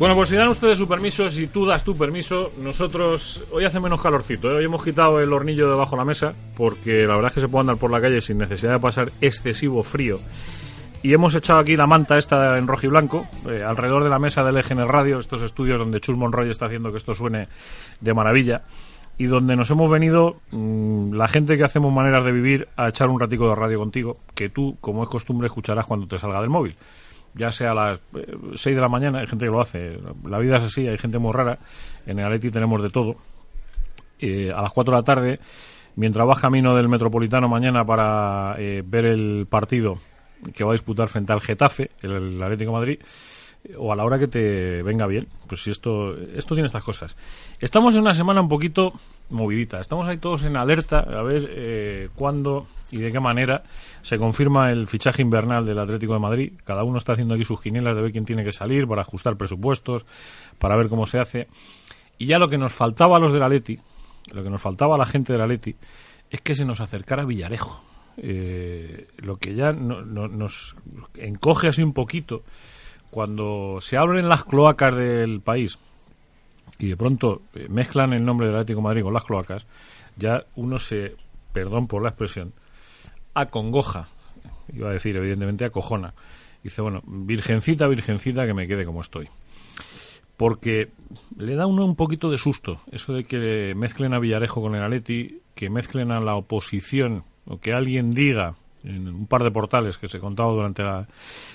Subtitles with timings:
[0.00, 3.80] Bueno, pues si dan ustedes su permiso, si tú das tu permiso, nosotros hoy hace
[3.80, 4.50] menos calorcito.
[4.50, 4.54] ¿eh?
[4.54, 7.48] Hoy hemos quitado el hornillo debajo de la mesa porque la verdad es que se
[7.48, 10.18] puede andar por la calle sin necesidad de pasar excesivo frío.
[11.02, 14.18] Y hemos echado aquí la manta esta en rojo y blanco, eh, alrededor de la
[14.18, 17.48] mesa del el radio, estos estudios donde Chus Monroy está haciendo que esto suene
[18.00, 18.62] de maravilla,
[19.18, 23.10] y donde nos hemos venido mm, la gente que hacemos maneras de vivir a echar
[23.10, 26.48] un ratico de radio contigo, que tú, como es costumbre, escucharás cuando te salga del
[26.48, 26.74] móvil
[27.34, 28.00] ya sea a las
[28.54, 31.18] 6 de la mañana, hay gente que lo hace, la vida es así, hay gente
[31.18, 31.58] muy rara,
[32.06, 33.16] en el Atleti tenemos de todo,
[34.18, 35.40] eh, a las 4 de la tarde,
[35.96, 39.98] mientras vas camino del Metropolitano mañana para eh, ver el partido
[40.54, 42.98] que va a disputar frente al Getafe, el, Atlético de Madrid,
[43.76, 45.28] o a la hora que te venga bien.
[45.46, 47.16] Pues si esto, esto tiene estas cosas.
[47.60, 48.92] Estamos en una semana un poquito
[49.28, 49.80] movidita.
[49.80, 53.62] Estamos ahí todos en alerta a ver eh, cuándo y de qué manera
[54.02, 56.52] se confirma el fichaje invernal del Atlético de Madrid.
[56.64, 59.36] Cada uno está haciendo aquí sus quinielas de ver quién tiene que salir para ajustar
[59.36, 60.06] presupuestos,
[60.58, 61.48] para ver cómo se hace.
[62.18, 63.78] Y ya lo que nos faltaba a los del Atleti,
[64.32, 65.76] lo que nos faltaba a la gente del Atleti,
[66.30, 67.82] es que se nos acercara Villarejo.
[68.16, 70.76] Eh, lo que ya no- no- nos
[71.16, 72.42] encoge así un poquito
[73.10, 75.78] cuando se abren las cloacas del país
[76.78, 79.66] y de pronto eh, mezclan el nombre del Atlético de Madrid con las cloacas,
[80.16, 81.16] ya uno se,
[81.52, 82.52] perdón por la expresión,
[83.34, 84.08] acongoja,
[84.72, 86.14] iba a decir evidentemente acojona.
[86.62, 89.28] Dice, bueno, virgencita, virgencita, que me quede como estoy.
[90.36, 90.88] Porque
[91.36, 94.82] le da uno un poquito de susto eso de que mezclen a Villarejo con el
[94.82, 99.98] Atleti, que mezclen a la oposición, o que alguien diga en un par de portales
[99.98, 101.06] que se contaba durante la-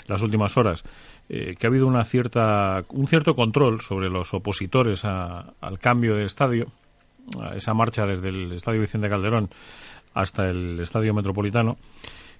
[0.07, 0.83] las últimas horas,
[1.29, 6.15] eh, que ha habido una cierta, un cierto control sobre los opositores a- al cambio
[6.15, 6.67] de estadio,
[7.41, 9.49] a esa marcha desde el Estadio Vicente Calderón
[10.15, 11.77] hasta el Estadio Metropolitano,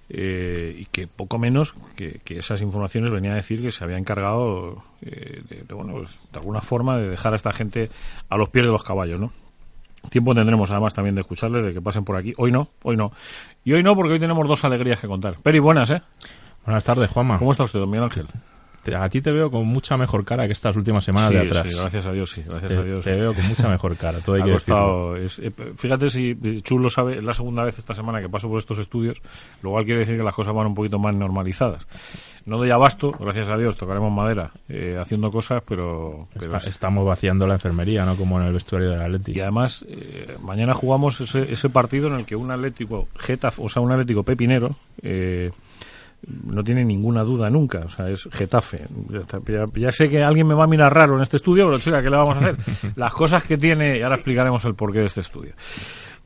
[0.08, 3.98] eh, y que poco menos que, que esas informaciones venía a decir que se había
[3.98, 7.90] encargado eh, de, de, bueno, pues, de alguna forma de dejar a esta gente
[8.28, 9.32] a los pies de los caballos, ¿no?
[10.10, 12.32] Tiempo tendremos además también de escucharles, de que pasen por aquí.
[12.36, 13.12] Hoy no, hoy no.
[13.64, 15.36] Y hoy no porque hoy tenemos dos alegrías que contar.
[15.42, 16.02] Peri, buenas, ¿eh?
[16.64, 17.38] Buenas tardes, Juanma.
[17.38, 18.26] ¿Cómo está usted, don Miguel Ángel?
[18.86, 21.40] Te- A ti te veo con mucha mejor cara que estas últimas semanas sí, de
[21.40, 21.70] atrás.
[21.70, 23.04] sí, gracias a Dios, sí, gracias te, a Dios.
[23.04, 24.76] te veo con mucha mejor cara, todo hay Ha que decirlo.
[24.76, 28.28] costado- es- eh, fíjate si Chus lo sabe, es la segunda vez esta semana que
[28.28, 29.20] paso por estos estudios,
[29.62, 31.86] lo cual quiere decir que las cosas van un poquito más normalizadas.
[32.44, 37.04] No doy abasto, gracias a Dios, tocaremos madera eh, haciendo cosas, pero, pero Está- estamos
[37.04, 38.14] vaciando la enfermería, ¿no?
[38.14, 39.32] Como en el vestuario del Atleti.
[39.32, 43.68] y además eh, mañana jugamos ese, ese partido en el que un Atlético Getafe, o
[43.68, 45.50] sea, un Atlético Pepinero eh,
[46.44, 48.80] no tiene ninguna duda nunca, o sea, es Getafe.
[49.10, 51.66] Ya, está, ya- ya sé que alguien me va a mirar raro en este estudio,
[51.66, 52.56] pero chica, ¿qué le vamos a hacer?
[52.96, 55.52] Las cosas que tiene, y ahora explicaremos el porqué de este estudio.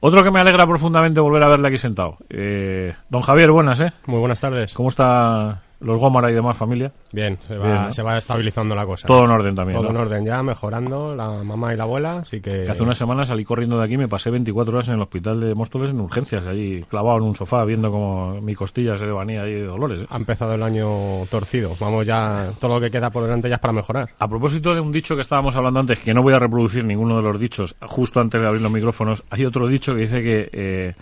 [0.01, 2.17] Otro que me alegra profundamente volver a verle aquí sentado.
[2.31, 3.93] Eh, don Javier, buenas, ¿eh?
[4.07, 4.73] Muy buenas tardes.
[4.73, 6.93] ¿Cómo está los Gómara y demás familia?
[7.13, 7.93] Bien, se va, Bien, ¿no?
[7.93, 9.07] se va estabilizando la cosa.
[9.07, 9.99] Todo en orden también, Todo ¿no?
[9.99, 12.63] en orden ya, mejorando la mamá y la abuela, así que...
[12.65, 15.41] Que hace una semana salí corriendo de aquí, me pasé 24 horas en el hospital
[15.41, 19.43] de Móstoles en urgencias, allí clavado en un sofá, viendo como mi costilla se devanía
[19.43, 20.03] ahí de dolores.
[20.03, 20.07] ¿eh?
[20.11, 21.75] Ha empezado el año torcido.
[21.81, 24.11] Vamos ya, todo lo que queda por delante ya es para mejorar.
[24.19, 27.17] A propósito de un dicho que estábamos hablando antes, que no voy a reproducir ninguno
[27.17, 30.51] de los dichos justo antes de abrir los micrófonos, hay otro dicho que dice que,
[30.53, 30.95] eh,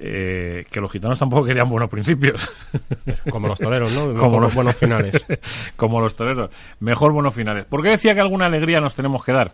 [0.00, 2.48] eh, que los gitanos tampoco querían buenos principios.
[3.30, 4.14] Como los toreros, ¿no?
[4.14, 5.26] Como los- buenos finales.
[5.76, 6.50] Como los toreros.
[6.80, 7.64] Mejor buenos finales.
[7.66, 9.52] ¿Por qué decía que alguna alegría nos tenemos que dar?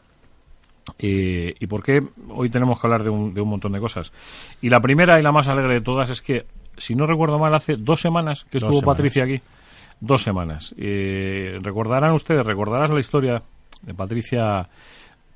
[0.99, 4.13] Eh, ¿Y por qué hoy tenemos que hablar de un, de un montón de cosas?
[4.61, 6.45] Y la primera y la más alegre de todas es que,
[6.77, 8.97] si no recuerdo mal, hace dos semanas que Dos estuvo semanas.
[8.97, 9.41] Patricia aquí.
[10.01, 10.75] Dos semanas.
[10.77, 13.43] Eh, recordarán ustedes, recordarás la historia
[13.83, 14.69] de Patricia,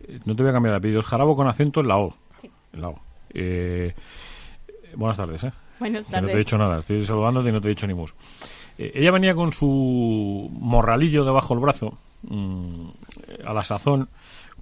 [0.07, 2.15] eh, no te voy a cambiar de apellido, es Jarabo con acento en la O.
[2.75, 3.01] En la O.
[3.33, 3.95] Eh,
[4.99, 5.53] buenas tardes, ¿eh?
[5.81, 6.37] Buenas Que no te he tardes.
[6.47, 8.15] dicho nada, estoy saludándote y no te he dicho ni mus.
[8.77, 12.89] Eh, ella venía con su morralillo debajo del brazo, mm,
[13.47, 14.09] a la sazón,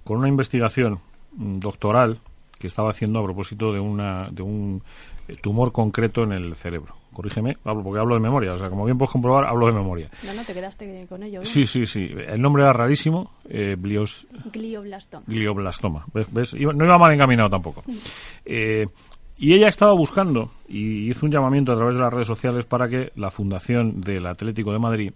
[0.03, 0.99] con una investigación
[1.35, 2.19] mm, doctoral
[2.59, 4.81] que estaba haciendo a propósito de, una, de un
[5.27, 6.95] eh, tumor concreto en el cerebro.
[7.13, 10.09] corrígeme, hablo porque hablo de memoria, o sea, como bien puedes comprobar, hablo de memoria.
[10.23, 11.41] No, no, te quedaste con ello.
[11.41, 11.45] ¿eh?
[11.45, 13.75] Sí, sí, sí, el nombre era rarísimo, eh,
[14.51, 15.23] Glioblastoma.
[15.27, 16.05] glioblastoma.
[16.13, 16.31] ¿Ves?
[16.33, 16.53] ¿Ves?
[16.53, 17.83] Iba- no iba mal encaminado tampoco.
[18.45, 18.87] Eh,
[19.37, 22.89] y ella estaba buscando y hizo un llamamiento a través de las redes sociales para
[22.89, 25.13] que la Fundación del Atlético de Madrid,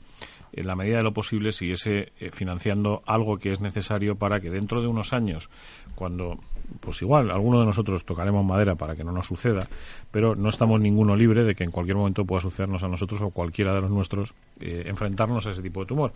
[0.54, 4.50] en la medida de lo posible, siguiese eh, financiando algo que es necesario para que
[4.50, 5.50] dentro de unos años,
[5.96, 6.38] cuando,
[6.82, 9.68] pues igual, alguno de nosotros tocaremos madera para que no nos suceda,
[10.12, 13.32] pero no estamos ninguno libre de que en cualquier momento pueda sucedernos a nosotros o
[13.32, 16.14] cualquiera de los nuestros eh, enfrentarnos a ese tipo de tumor.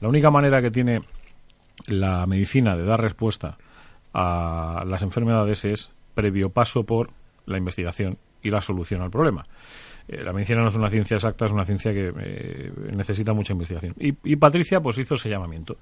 [0.00, 1.00] La única manera que tiene
[1.86, 3.58] la medicina de dar respuesta
[4.12, 7.10] a las enfermedades es previo paso por
[7.50, 9.46] la investigación y la solución al problema.
[10.08, 13.52] Eh, la medicina no es una ciencia exacta, es una ciencia que eh, necesita mucha
[13.52, 13.94] investigación.
[13.98, 15.76] Y, y Patricia pues hizo ese llamamiento.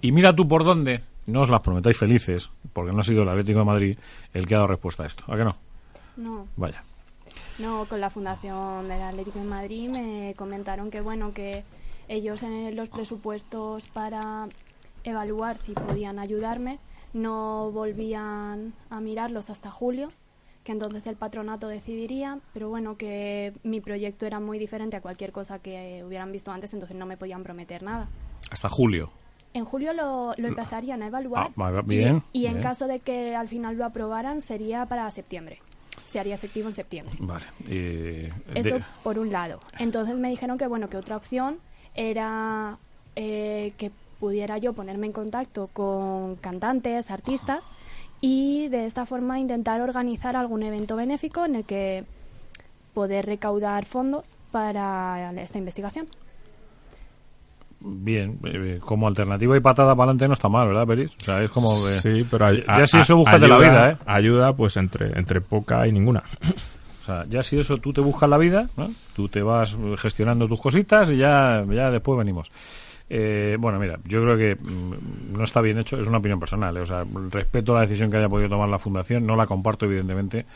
[0.00, 3.28] Y mira tú por dónde, no os las prometáis felices, porque no ha sido el
[3.28, 3.98] Atlético de Madrid
[4.32, 5.24] el que ha dado respuesta a esto.
[5.28, 5.56] ¿A que no?
[6.16, 6.82] No, Vaya.
[7.58, 11.64] no, con la Fundación del Atlético de Madrid me comentaron que, bueno, que
[12.08, 14.46] ellos en los presupuestos para
[15.02, 16.78] evaluar si podían ayudarme
[17.14, 20.10] no volvían a mirarlos hasta julio,
[20.64, 25.30] que entonces el patronato decidiría, pero bueno, que mi proyecto era muy diferente a cualquier
[25.30, 28.08] cosa que hubieran visto antes, entonces no me podían prometer nada.
[28.50, 29.10] Hasta julio.
[29.52, 31.50] En julio lo, lo empezarían a evaluar.
[31.56, 35.60] Ah, y- bien, y, en caso de que al final lo aprobaran, sería para septiembre.
[36.06, 37.14] Se haría efectivo en septiembre.
[37.20, 37.44] Vale.
[37.68, 39.60] eh, Eso de- por un lado.
[39.78, 41.58] Entonces me dijeron que bueno que otra opción
[41.94, 42.78] era
[43.16, 47.62] eh, que pudiera yo ponerme en contacto con cantantes, artistas
[48.26, 52.04] y de esta forma intentar organizar algún evento benéfico en el que
[52.94, 56.06] poder recaudar fondos para esta investigación.
[57.80, 61.14] Bien, eh, como alternativa y patada para adelante no está mal, ¿verdad, Peris?
[61.20, 61.70] O sea, es como...
[61.86, 63.96] eh, Sí, pero ay- ya a- si eso búscate la ayuda- vida, ¿eh?
[64.06, 66.22] Ayuda, pues entre, entre poca y ninguna.
[67.02, 68.88] O sea, ya si eso tú te buscas la vida, ¿no?
[69.14, 72.50] tú te vas gestionando tus cositas y ya, ya después venimos.
[73.10, 76.76] Eh, bueno, mira, yo creo que mm, no está bien hecho, es una opinión personal.
[76.76, 76.80] ¿eh?
[76.80, 80.46] O sea, respeto la decisión que haya podido tomar la Fundación, no la comparto, evidentemente,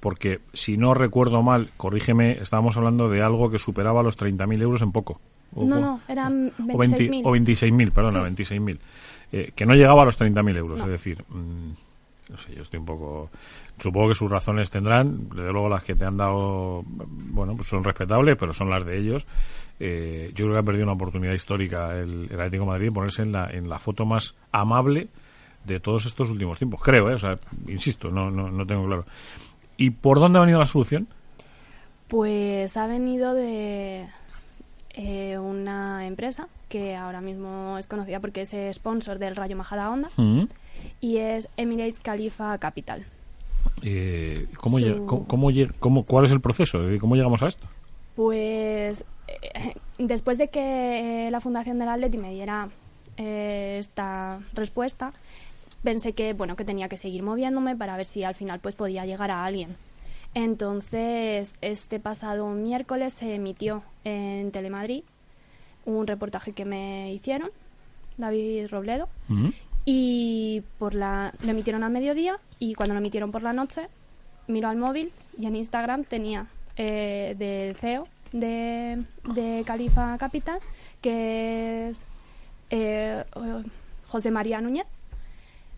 [0.00, 4.82] porque si no recuerdo mal, corrígeme, estábamos hablando de algo que superaba los 30.000 euros
[4.82, 5.20] en poco.
[5.54, 5.66] Ojo.
[5.66, 7.22] No, no, eran O 20 26.000.
[7.24, 8.78] O 26.000, perdona, 26.000.
[9.32, 10.84] Eh, que no llegaba a los 30.000 euros, No.
[10.84, 11.70] es decir, mm,
[12.30, 13.30] no sé, yo estoy un poco...
[13.78, 17.84] Supongo que sus razones tendrán, desde luego las que te han dado, bueno, pues son
[17.84, 19.26] respetables, pero son las de ellos.
[19.78, 22.92] Eh, yo creo que ha perdido una oportunidad histórica el, el Atlético de Madrid de
[22.92, 25.08] ponerse en la, en la foto más amable
[25.64, 26.80] de todos estos últimos tiempos.
[26.82, 27.14] Creo, ¿eh?
[27.14, 27.36] O sea,
[27.68, 29.04] insisto, no, no, no tengo claro.
[29.76, 31.08] ¿Y por dónde ha venido la solución?
[32.08, 34.06] Pues ha venido de
[34.94, 40.44] eh, una empresa que ahora mismo es conocida porque es sponsor del Rayo Majadahonda Mm.
[41.00, 43.04] y es Emirates Khalifa Capital.
[43.82, 46.78] Eh, ¿cómo, Su- llega- cómo- cómo ¿Cuál es el proceso?
[47.00, 47.66] ¿Cómo llegamos a esto?
[48.14, 49.04] Pues
[49.98, 52.68] después de que la Fundación del Atleti me diera
[53.16, 55.12] eh, esta respuesta,
[55.82, 59.06] pensé que bueno que tenía que seguir moviéndome para ver si al final pues podía
[59.06, 59.76] llegar a alguien.
[60.34, 65.02] Entonces, este pasado miércoles se emitió en Telemadrid
[65.86, 67.50] un reportaje que me hicieron,
[68.18, 69.08] David Robledo,
[69.84, 73.88] y por la lo emitieron al mediodía y cuando lo emitieron por la noche
[74.48, 76.46] miro al móvil y en Instagram tenía
[76.76, 80.58] eh, del CEO de, de Califa Capital
[81.00, 81.96] que es
[82.70, 83.62] eh, eh,
[84.08, 84.86] José María Núñez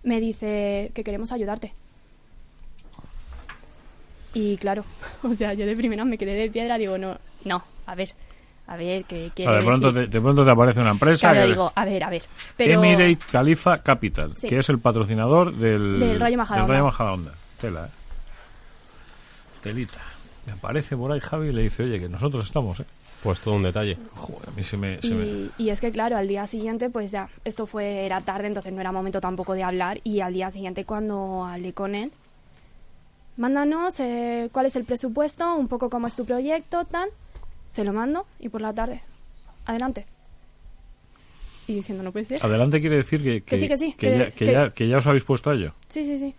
[0.03, 1.73] me dice que queremos ayudarte
[4.35, 4.85] y claro
[5.23, 8.13] o sea yo de primera me quedé de piedra digo no no a ver
[8.67, 11.31] a ver que O quiere sea, de pronto, te, de pronto te aparece una empresa
[11.31, 12.23] Claro, que- digo a ver a ver
[12.57, 14.47] pero Emirate Khalifa Capital, Sí.
[14.47, 16.67] que es el patrocinador del, Del Rayo Majadahonda.
[16.67, 17.33] del Rayo Majadahonda.
[17.61, 17.91] Tela, ¿eh?
[19.63, 19.99] Telita.
[20.49, 22.85] Me aparece por ahí Javi y le dice, oye, que nosotros estamos, ¿eh?
[23.23, 23.99] Pues todo un detalle.
[24.15, 24.99] Joder, a mí se me...
[25.03, 28.47] se me- Y, es que claro, al día siguiente, pues ya, esto fue, era tarde,
[28.47, 30.01] entonces no era momento tampoco de hablar.
[30.05, 32.13] Y al día siguiente, cuando hablé con él,
[33.37, 37.11] mándanos eh, cuál es el presupuesto, un poco cómo es tu proyecto, tal.
[37.67, 39.03] Se lo mando y por la tarde,
[39.67, 40.07] adelante.
[41.67, 42.43] Y diciendo, no puede ser.
[42.43, 44.89] Adelante quiere decir que, Que sí, que sí, que, que- ya, que, que- ya, que
[44.89, 45.75] ya os habéis puesto a ello.
[45.89, 46.35] Sí, sí, sí.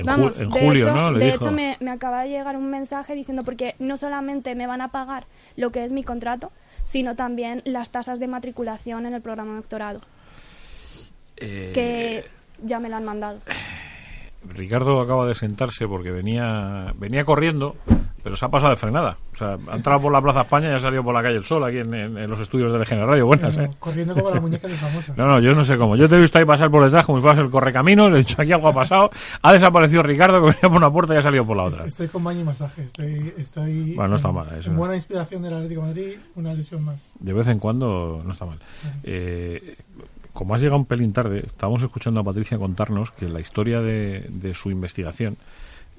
[0.00, 1.10] En, ju- Vamos, en de julio, hecho, ¿no?
[1.12, 1.44] Le de dijo.
[1.44, 4.88] hecho me, me acaba de llegar un mensaje diciendo porque no solamente me van a
[4.88, 5.26] pagar
[5.56, 6.52] lo que es mi contrato,
[6.84, 10.00] sino también las tasas de matriculación en el programa de doctorado,
[11.36, 12.24] Eh, que
[12.64, 13.38] ya me la han mandado.
[14.48, 17.76] Ricardo acaba de sentarse porque venía venía corriendo
[18.22, 19.16] pero se ha pasado de frenada.
[19.32, 21.44] O sea, ha entrado por la Plaza España y ha salido por la calle El
[21.44, 23.26] Sol, aquí en, en- en los estudios de Legend Radio.
[23.26, 23.70] Buenas, ¿eh?
[23.78, 25.14] Corriendo como la muñeca de famosa.
[25.16, 25.96] No, no, yo no sé cómo.
[25.96, 28.40] Yo te he visto ahí pasar por detrás como si fueras el correcaminos, he dicho
[28.40, 29.10] aquí algo ha pasado,
[29.42, 31.84] ha desaparecido Ricardo que venía por una puerta y ha salido por la otra.
[31.86, 32.82] Estoy con baño y masaje.
[32.84, 36.84] Estoy, estoy Bueno, no está mal, eso buena inspiración del Atlético de Madrid, una lesión
[36.84, 37.08] más.
[37.18, 38.58] De vez en cuando no está mal.
[39.04, 39.76] Eh,
[40.32, 44.26] como has llegado un pelín tarde, estábamos escuchando a Patricia contarnos que la historia de,
[44.28, 45.36] de su investigación,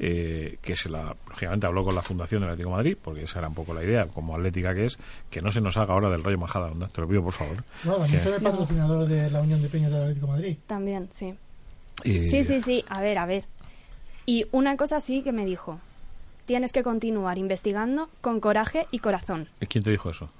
[0.03, 3.37] eh, que se la, lógicamente habló con la Fundación del Atlético de Madrid, porque esa
[3.37, 4.97] era un poco la idea, como atlética que es,
[5.29, 7.63] que no se nos haga ahora del Rayo Majada Onda, te lo pido por favor.
[7.83, 10.57] No, también Que- soy el patrocinador de la Unión de Peñas del Atlético de Madrid.
[10.65, 11.35] También, sí.
[12.03, 12.83] Sí, sí, sí.
[12.89, 13.43] A ver, a ver.
[14.25, 15.79] Y una cosa sí que me dijo.
[16.47, 19.47] Tienes que continuar investigando con coraje y corazón.
[19.69, 20.31] ¿Quién te dijo eso?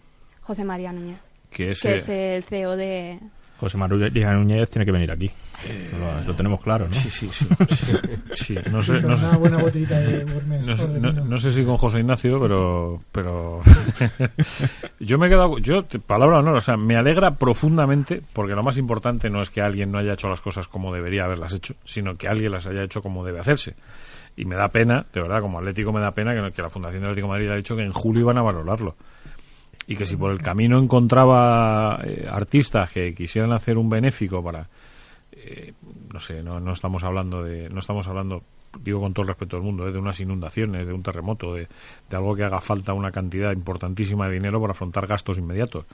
[0.42, 1.20] José María Núñez,
[1.52, 3.20] Que ese, que es el CEO de...
[3.62, 5.32] José María Núñez tiene que venir aquí.
[6.00, 6.96] Lo, lo tenemos claro, ¿no?
[6.96, 7.46] Sí, sí, sí.
[7.70, 7.86] sí,
[8.34, 8.56] sí.
[8.72, 11.26] No sé, no sé- una buena botellita de Burmese No sé, por de no- vino.
[11.26, 13.62] no sé si con José Ignacio, pero pero
[15.00, 18.64] yo me he quedado yo palabra o no, o sea, me alegra profundamente porque lo
[18.64, 21.76] más importante no es que alguien no haya hecho las cosas como debería haberlas hecho,
[21.86, 23.76] sino que alguien las haya hecho como debe hacerse.
[24.36, 27.02] Y me da pena, de verdad, como Atlético me da pena que, que la Fundación
[27.02, 28.96] del Atlético de Madrid ha dicho que en julio iban a valorarlo.
[29.88, 34.70] Y que si por el camino encontraba eh, artistas que quisieran hacer un benéfico para
[35.32, 35.74] eh,
[36.14, 38.44] no sé, no, no estamos hablando de, no estamos hablando,
[38.80, 41.68] digo con todo el respeto del mundo, eh, de unas inundaciones, de un terremoto, de,
[42.10, 45.86] de algo que haga falta una cantidad importantísima de dinero para afrontar gastos inmediatos.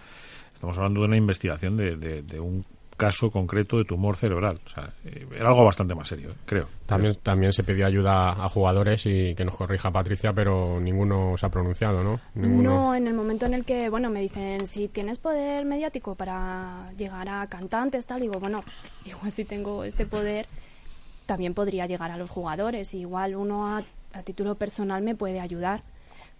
[0.53, 2.65] Estamos hablando de una investigación de, de- de un
[2.97, 4.59] caso concreto de tumor cerebral.
[4.65, 6.67] O sea, eh, era algo bastante más serio, eh, creo.
[6.85, 11.45] También, también se pidió ayuda a jugadores y que nos corrija Patricia, pero ninguno se
[11.45, 12.19] ha pronunciado, ¿no?
[12.33, 12.69] Ninguno.
[12.69, 16.91] No, en el momento en el que, bueno, me dicen, si tienes poder mediático para
[16.97, 18.61] llegar a cantantes, tal, digo, bueno,
[19.05, 20.47] igual si tengo este poder,
[21.25, 22.93] también podría llegar a los jugadores.
[22.93, 25.83] Igual uno a, a título personal me puede ayudar.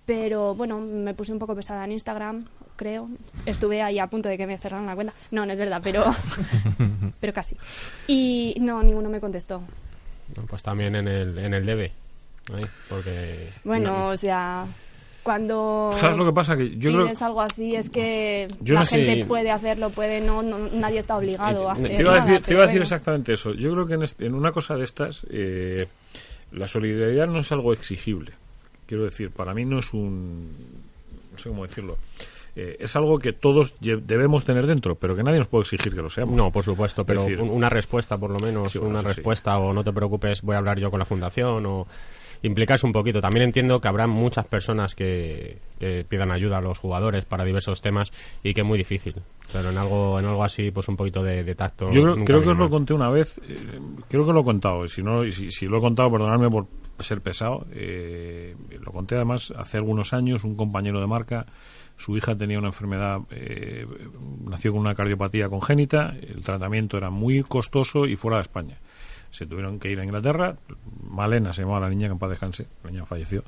[0.05, 3.09] Pero bueno, me puse un poco pesada en Instagram, creo.
[3.45, 5.13] Estuve ahí a punto de que me cerraran la cuenta.
[5.31, 6.05] No, no es verdad, pero,
[7.19, 7.57] pero casi.
[8.07, 9.61] Y no, ninguno me contestó.
[10.47, 11.91] Pues también en el, en el debe.
[12.55, 13.49] ahí, porque.
[13.63, 14.65] Bueno, no- o sea,
[15.23, 16.55] cuando ¿Sabes lo que pasa?
[16.55, 20.21] Que yo creo pides algo así es que Yo la no gente puede hacerlo, puede
[20.21, 22.53] no, no- nadie está obligado a Te hacer te iba a nada, decir, te pero
[22.59, 22.83] iba a decir bueno.
[22.95, 23.53] exactamente eso.
[23.53, 25.87] Yo creo que en, este- en una cosa de estas, eh,
[26.51, 28.31] la solidaridad no es algo exigible.
[28.85, 30.47] Quiero decir, para mí no es un.
[31.33, 31.97] No sé cómo decirlo.
[32.59, 36.01] Eh, es algo que todos debemos tener dentro, pero que nadie nos puede exigir que
[36.01, 36.35] lo seamos.
[36.35, 39.15] No, por supuesto, pero decir- un- una respuesta, por lo menos, Sí, bueno, una sí.
[39.15, 41.85] respuesta, o no te preocupes, voy a hablar yo con la fundación, o
[42.41, 43.21] implicarse un poquito.
[43.21, 47.81] También entiendo que habrá muchas personas que, que pidan ayuda a los jugadores para diversos
[47.81, 48.11] temas
[48.43, 49.13] y que es muy difícil.
[49.53, 51.91] Pero en algo, en algo así, pues un poquito de, de tacto.
[51.91, 54.87] Yo creo, que os lo conté una vez, eh, creo que lo he contado, y
[54.89, 56.65] si, no, si, si lo he contado, perdonadme por
[56.99, 61.45] ser pesado, eh, lo conté además hace algunos años, un compañero de marca,
[61.97, 63.85] su hija tenía una enfermedad, eh,
[64.45, 68.77] nació con una cardiopatía congénita, el tratamiento era muy costoso y fuera de España.
[69.31, 70.55] Se tuvieron que ir a Inglaterra,
[71.09, 73.43] Malena se llamaba la niña, que en paz descanse, la niña falleció,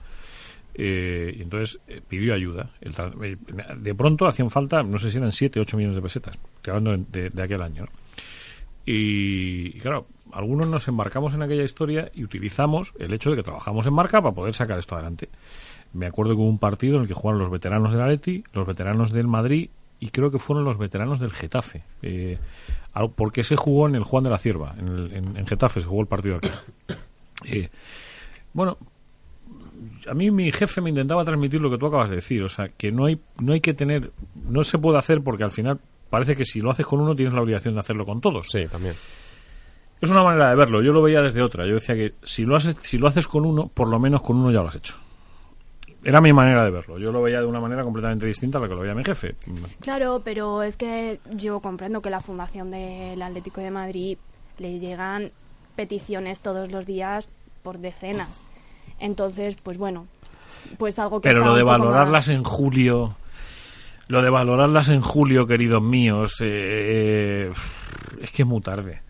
[0.73, 2.71] eh, y entonces eh, pidió ayuda.
[2.81, 3.37] Eh,
[3.77, 7.05] de pronto hacían falta, no sé si eran 7, 8 millones de pesetas, estoy hablando
[7.11, 7.85] de, de- aquel año.
[8.85, 13.85] y claro, algunos nos embarcamos en aquella historia y utilizamos el hecho de que trabajamos
[13.87, 15.29] en marca para poder sacar esto adelante.
[15.93, 18.67] Me acuerdo que hubo un partido en el que jugaron los veteranos del Atleti, los
[18.67, 19.69] veteranos del Madrid
[19.99, 21.83] y creo que fueron los veteranos del Getafe.
[22.01, 22.37] Eh,
[23.15, 25.87] porque se jugó en el Juan de la Cierva, en, el- en- en Getafe se
[25.87, 26.49] jugó el partido aquí.
[27.45, 27.69] Eh,
[28.51, 28.77] bueno,
[30.09, 32.67] a mí mi jefe me intentaba transmitir lo que tú acabas de decir, o sea,
[32.67, 34.11] que no hay no hay que tener
[34.49, 35.79] no se puede hacer porque al final
[36.09, 38.47] parece que si lo haces con uno tienes la obligación de hacerlo con todos.
[38.51, 38.93] Sí, también.
[40.01, 41.65] Es una manera de verlo, yo lo veía desde otra.
[41.65, 44.35] Yo decía que si lo haces si lo haces con uno, por lo menos con
[44.35, 44.95] uno ya lo has hecho.
[46.03, 46.97] Era mi manera de verlo.
[46.97, 49.35] Yo lo veía de una manera completamente distinta a la que lo veía mi jefe.
[49.81, 54.17] Claro, pero es que yo comprendo que la Fundación del Atlético de Madrid
[54.59, 55.31] le llegan
[55.75, 57.27] peticiones todos los días
[57.63, 58.29] por decenas.
[58.99, 60.07] Entonces, pues bueno,
[60.77, 63.15] pues algo que Pero lo de valorarlas más- en julio,
[64.07, 67.53] lo de valorarlas en julio, queridos míos, eh, eh,
[68.21, 69.01] es que es muy tarde.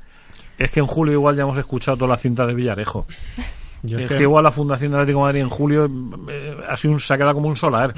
[0.58, 3.05] Es que en julio igual ya hemos escuchado toda la cinta de Villarejo.
[3.83, 4.15] Yo es que...
[4.17, 5.88] que- igual la Fundación del Atlético de Madrid en julio
[6.29, 7.93] eh, ha sido un, se ha quedado como un solar.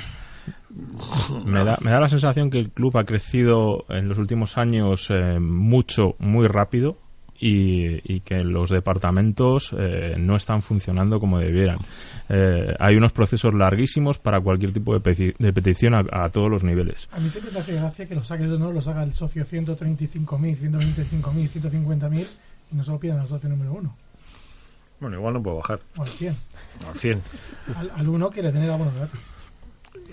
[1.45, 5.07] Me da, me da la sensación que el club ha crecido en los últimos años
[5.09, 6.97] eh, mucho, muy rápido
[7.39, 11.77] y, y que los departamentos eh, no están funcionando como debieran.
[12.29, 16.49] Eh, hay unos procesos larguísimos para cualquier tipo de, peti- de petición a, a todos
[16.49, 17.09] los niveles.
[17.11, 19.43] A mí siempre me hace gracia que los saques de honor los haga el socio
[19.43, 22.25] 135.000, 125.000, 150.000
[22.71, 23.95] y no se lo pidan al socio número uno.
[25.01, 25.81] Bueno, igual no puedo bajar.
[25.97, 26.37] O al 100.
[26.87, 27.21] Al 100.
[27.75, 29.19] Al, al uno quiere tener abono gratis.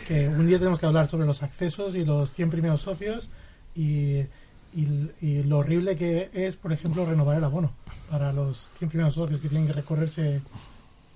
[0.07, 3.29] Que un día tenemos que hablar sobre los accesos y los 100 primeros socios
[3.77, 4.21] y,
[4.75, 7.73] y- y lo horrible que es, por ejemplo, renovar el abono
[8.11, 10.41] para los 100 primeros socios que tienen que recorrerse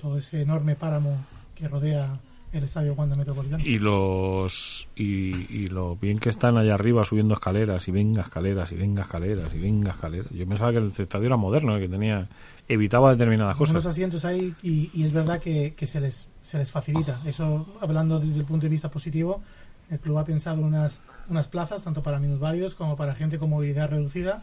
[0.01, 1.17] todo ese enorme páramo
[1.55, 2.19] que rodea
[2.53, 3.65] el estadio Wanda Metropolitano.
[3.65, 8.71] Y los y, y lo bien que están allá arriba subiendo escaleras y venga escaleras
[8.73, 10.29] y venga escaleras y venga escaleras.
[10.31, 12.29] Yo pensaba que el estadio era moderno, que tenía
[12.69, 13.87] evitaba determinadas unos cosas.
[13.87, 17.19] asientos ahí y, y es verdad que, que se les se les facilita.
[17.27, 19.43] Eso hablando desde el punto de vista positivo
[19.91, 23.89] el club ha pensado unas unas plazas tanto para minusválidos como para gente con movilidad
[23.91, 24.43] reducida.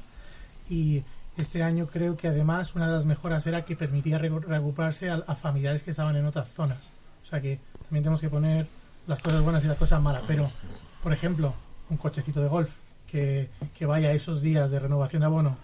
[0.70, 1.04] Y
[1.38, 5.16] este año creo que además una de las mejoras era que permitía re- reagruparse a,
[5.26, 6.92] a familiares que estaban en otras zonas.
[7.24, 8.68] O sea que también tenemos que poner
[9.08, 10.24] las cosas buenas y las cosas malas.
[10.28, 10.50] Pero
[11.02, 11.54] por ejemplo
[11.90, 12.72] un cochecito de golf
[13.10, 15.58] que, que vaya esos días de renovación de abono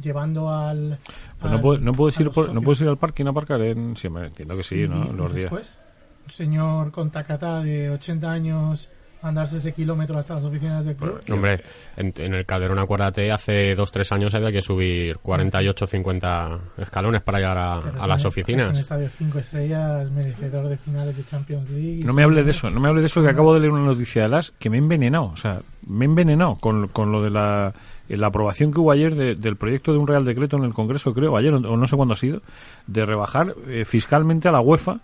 [0.00, 0.98] llevando al,
[1.40, 3.30] Pues no, puedes, no, puedes a ir por- no puedes ir al parque y no
[3.30, 3.96] aparcar en...
[3.96, 5.04] Sí, hombre, entiendo que sí, ¿no?
[5.12, 5.50] Los días.
[5.50, 5.78] después,
[6.26, 8.90] un señor con tacatá de 80 años
[9.20, 11.18] andarse ese kilómetro hasta las oficinas del club.
[11.28, 11.60] Hombre,
[11.96, 17.22] en, en el Calderón, acuérdate, hace dos tres años había que subir 48 50 escalones
[17.22, 18.78] para llegar a, a las un- Es un oficinas.
[18.78, 22.04] estadio 5 estrellas, merecedor de finales de Champions League.
[22.04, 23.86] No me hable de eso, no me hable de eso que acabo de leer una
[23.86, 27.20] noticia de las que me he envenenado, o sea, me he envenenado con, con lo
[27.20, 27.72] de la,
[28.16, 31.12] la aprobación que hubo ayer de- del proyecto de un Real Decreto en el Congreso,
[31.12, 32.40] creo, ayer o no sé cuándo ha sido,
[32.86, 35.00] de rebajar eh, fiscalmente a la UEFA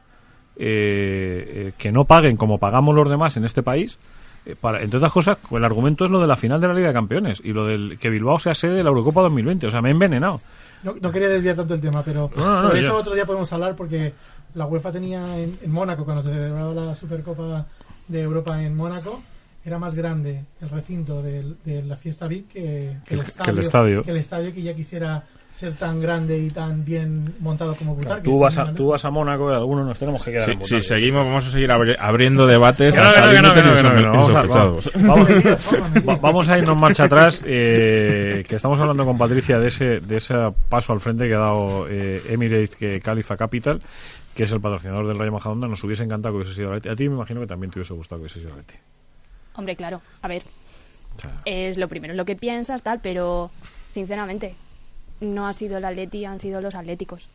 [0.57, 0.65] eh,
[1.69, 3.99] eh, que no paguen como pagamos los demás en este país.
[4.47, 6.89] eh, para, entre otras cosas, el argumento es lo de la final de la Liga
[6.89, 9.67] de Campeones y lo del que Bilbao sea sede de la Eurocopa 2020.
[9.67, 10.41] O sea, me he envenenado.
[10.83, 13.25] No, no quería desviar tanto el tema, pero No, no, no, sobre eso otro día
[13.25, 14.13] podemos hablar porque
[14.55, 17.65] la UEFA tenía en, en Mónaco, cuando se celebraba la Supercopa
[18.07, 19.23] de Europa en Mónaco,
[19.65, 22.61] era más grande el recinto de, la fiesta VIP que,
[23.07, 24.03] que el Que- que estadio, el estadio.
[24.03, 28.25] que el estadio que ya quisiera ser tan grande y tan bien montado como Butarque.
[28.25, 30.65] Tú vas, a, tú vas a Mónaco y algunos nos tenemos que quedar Si, en
[30.65, 32.97] si seguimos, vamos a seguir abri- abriendo debates.
[36.21, 40.35] Vamos a- irnos marcha atrás, eh, que estamos hablando con Patricia de ese, de ese
[40.69, 43.81] paso al frente que ha dado eh, Emirates que Califa Capital,
[44.35, 45.69] que es el patrocinador del Rayo Majadahonda.
[45.69, 46.89] Nos hubiese encantado que hubiese sido Leti.
[46.89, 48.75] A ti me imagino que también te hubiese gustado que hubiese sido Leti.
[49.57, 50.43] Hombre, claro, a ver,
[51.45, 53.51] es lo primero lo que piensas, tal, pero
[53.91, 54.55] sinceramente,
[55.21, 57.29] no ha sido el Atleti, han sido los Atléticos.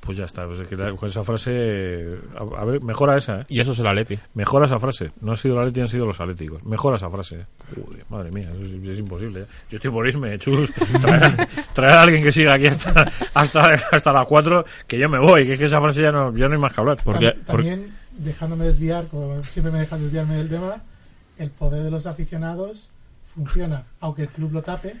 [0.00, 0.46] pues ya está.
[0.46, 3.44] Pues es que la- con esa frase, a, a ver, mejora esa, ¿eh?
[3.50, 4.18] Y eso es el Atleti.
[4.34, 5.10] Mejora esa frase.
[5.20, 6.64] No ha sido el Atleti, han sido los Atléticos.
[6.64, 7.36] Mejora esa frase.
[7.40, 7.44] ¿eh?
[7.76, 9.42] Uy, madre mía, eso es, es imposible.
[9.42, 9.46] ¿eh?
[9.70, 10.72] Yo estoy por irme, chus.
[11.02, 13.60] Traer, traer a alguien que siga aquí hasta, hasta,
[13.92, 15.46] hasta las 4, que yo me voy.
[15.46, 16.96] Que es que esa frase ya no, ya no hay más que hablar.
[17.04, 20.82] Porque- Tam- También, dejándome desviar, como siempre me dejan desviarme del tema,
[21.38, 22.90] el poder de los aficionados
[23.34, 24.94] funciona, aunque el club lo tape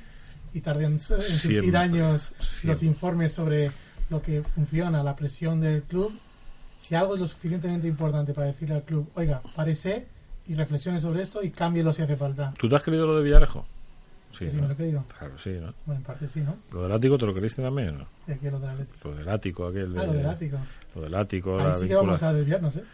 [0.54, 1.22] y tarden en surgir
[1.62, 2.86] Siempre, años los siempre.
[2.86, 3.70] informes sobre
[4.08, 6.12] lo que funciona, la presión del club.
[6.78, 10.06] Si algo es lo suficientemente importante para decirle al club, oiga, parece
[10.48, 12.52] y reflexione sobre esto y cámbielo si hace falta.
[12.58, 13.66] ¿Tú te has creído lo de Villarejo?
[14.32, 14.62] Sí, Que sí, ¿no?
[14.62, 15.04] me lo he creído.
[15.18, 15.74] Claro, sí, ¿no?
[15.86, 16.56] Bueno, en parte sí, ¿no?
[16.72, 18.06] Lo del ático te lo creíste también, ¿no?
[18.28, 19.08] Y aquí lo del Atlético.
[19.08, 20.00] Lo del ático, aquel de...
[20.00, 20.56] Ah, lo del ático.
[20.94, 22.84] Lo del ático, Ahí la sí que vamos a desviarnos, ¿eh?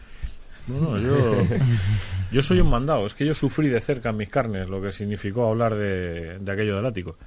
[0.67, 1.33] No, no, yo,
[2.31, 3.05] yo soy un mandado.
[3.05, 6.51] Es que yo sufrí de cerca en mis carnes lo que significó hablar de, de
[6.51, 7.17] aquello del ático.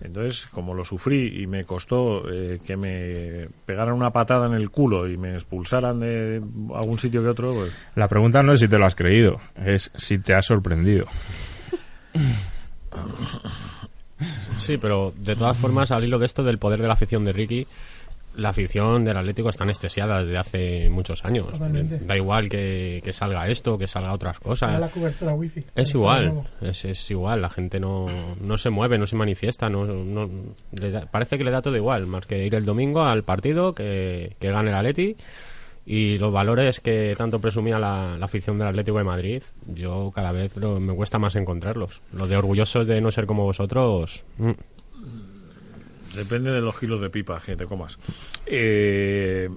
[0.00, 4.70] Entonces, como lo sufrí y me costó eh, que me pegaran una patada en el
[4.70, 6.42] culo y me expulsaran de
[6.74, 9.90] algún sitio que otro, pues La pregunta no es si te lo has creído, es
[9.94, 11.06] si te has sorprendido.
[14.58, 17.32] Sí, pero de todas formas, al hilo de esto del poder de la afición de
[17.32, 17.66] Ricky,
[18.36, 21.48] la afición del Atlético está anestesiada desde hace muchos años.
[21.50, 21.98] Totalmente.
[22.00, 24.78] Da igual que, que salga esto, que salga otras cosas.
[24.78, 25.64] la cobertura wifi.
[25.74, 28.06] Es igual, es, es igual, la gente no,
[28.40, 30.30] no se mueve, no se manifiesta, no, no-
[30.72, 33.74] le da- parece que le da todo igual, más que ir el domingo al partido,
[33.74, 35.16] que, que gane el Atleti
[35.88, 40.32] y los valores que tanto presumía la, la afición del Atlético de Madrid, yo cada
[40.32, 42.02] vez lo- me cuesta más encontrarlos.
[42.12, 44.50] Lo de orgullosos de no ser como vosotros, mm,
[46.16, 47.98] depende de los kilos de pipa que te comas.
[48.46, 49.48] Eh,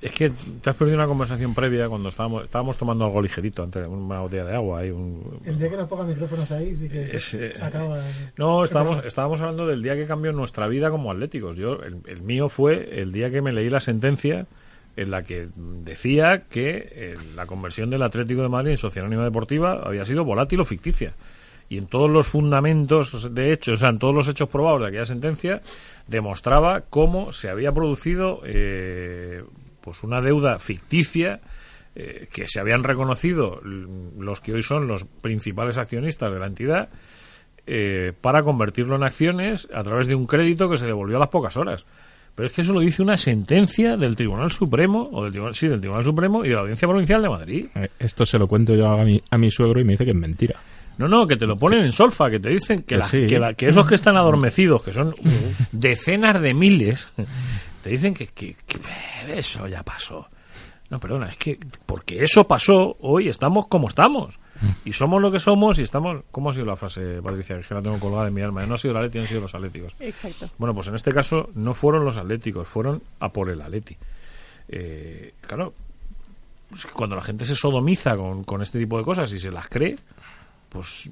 [0.00, 3.86] es que te has perdido una conversación previa cuando estábamos, estábamos tomando algo ligerito, antes
[3.86, 7.04] una botella de agua y un, El día que nos pongan micrófonos ahí, sí que
[7.04, 8.02] Es, se, eh, se acaba.
[8.36, 11.56] No, estábamos, estábamos hablando del día que cambió nuestra vida como atléticos.
[11.56, 14.46] Yo, el, el mío fue el día que me leí la sentencia
[14.96, 19.24] en la que decía que eh, la conversión del Atlético de Madrid en Sociedad Anónima
[19.24, 21.14] Deportiva había sido volátil o ficticia.
[21.72, 24.88] Y en todos los fundamentos de hechos, o sea, en todos los hechos probados de
[24.88, 25.62] aquella sentencia,
[26.06, 29.42] demostraba cómo se había producido eh,
[29.80, 31.40] pues una deuda ficticia
[31.94, 36.90] eh, que se habían reconocido los que hoy son los principales accionistas de la entidad
[37.66, 41.30] eh, para convertirlo en acciones a través de un crédito que se devolvió a las
[41.30, 41.86] pocas horas.
[42.34, 45.68] Pero es que eso lo dice una sentencia del Tribunal Supremo, o del Tribunal, sí,
[45.68, 47.66] del Tribunal Supremo y de la Audiencia Provincial de Madrid.
[47.76, 50.10] Eh, Esto se lo cuento yo a mi, a mi suegro y me dice que
[50.10, 50.56] es mentira.
[50.98, 53.26] No, no, que te lo ponen en solfa, que te dicen que, la- sí.
[53.26, 55.14] que, la- que esos que están adormecidos, que son
[55.72, 57.08] decenas de miles,
[57.82, 60.28] te dicen que, que- que, eh, eso ya pasó.
[60.90, 64.38] No, perdona, es que porque eso pasó, hoy estamos como estamos.
[64.84, 66.20] Y somos lo que somos y estamos...
[66.30, 67.58] ¿Cómo ha sido la frase, Patricia?
[67.60, 68.64] Que la tengo colgada en mi alma.
[68.64, 69.92] No ha sido la Leti, han sido los atléticos.
[69.98, 70.50] Exacto.
[70.56, 73.96] Bueno, pues en este caso no fueron los atléticos, fueron a por el Atleti.
[74.68, 75.74] Eh, claro,
[76.68, 79.50] pues que cuando la gente se sodomiza con, con este tipo de cosas y se
[79.50, 79.96] las cree,
[80.72, 81.10] pues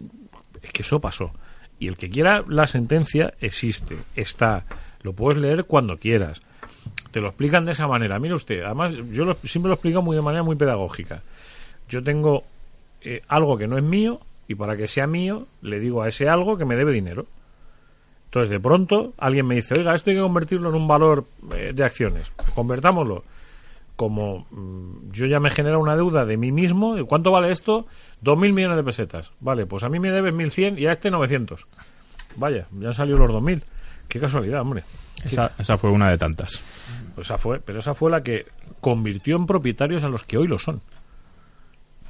[0.62, 1.32] es que eso pasó.
[1.78, 4.64] Y el que quiera la sentencia existe, está,
[5.02, 6.42] lo puedes leer cuando quieras.
[7.10, 8.18] Te lo explican de esa manera.
[8.18, 11.22] Mire usted, además yo siempre lo explico muy de manera muy pedagógica.
[11.88, 12.44] Yo tengo
[13.02, 16.28] eh, algo que no es mío y para que sea mío le digo a ese
[16.28, 17.26] algo que me debe dinero.
[18.26, 21.72] Entonces, de pronto, alguien me dice, oiga, esto hay que convertirlo en un valor eh,
[21.74, 22.30] de acciones.
[22.54, 23.24] Convertámoslo.
[23.96, 27.86] Como mm, yo ya me genera una deuda de mí mismo, ¿y ¿cuánto vale esto?
[28.20, 29.32] Dos mil millones de pesetas.
[29.40, 31.66] Vale, pues a mí me debes 1.100 y a este 900.
[32.36, 33.62] Vaya, ya han salido los 2.000.
[34.08, 34.84] Qué casualidad, hombre.
[35.24, 36.60] Esa, esa fue una de tantas.
[37.14, 38.46] Pues esa fue, pero esa fue la que
[38.80, 40.80] convirtió en propietarios a los que hoy lo son.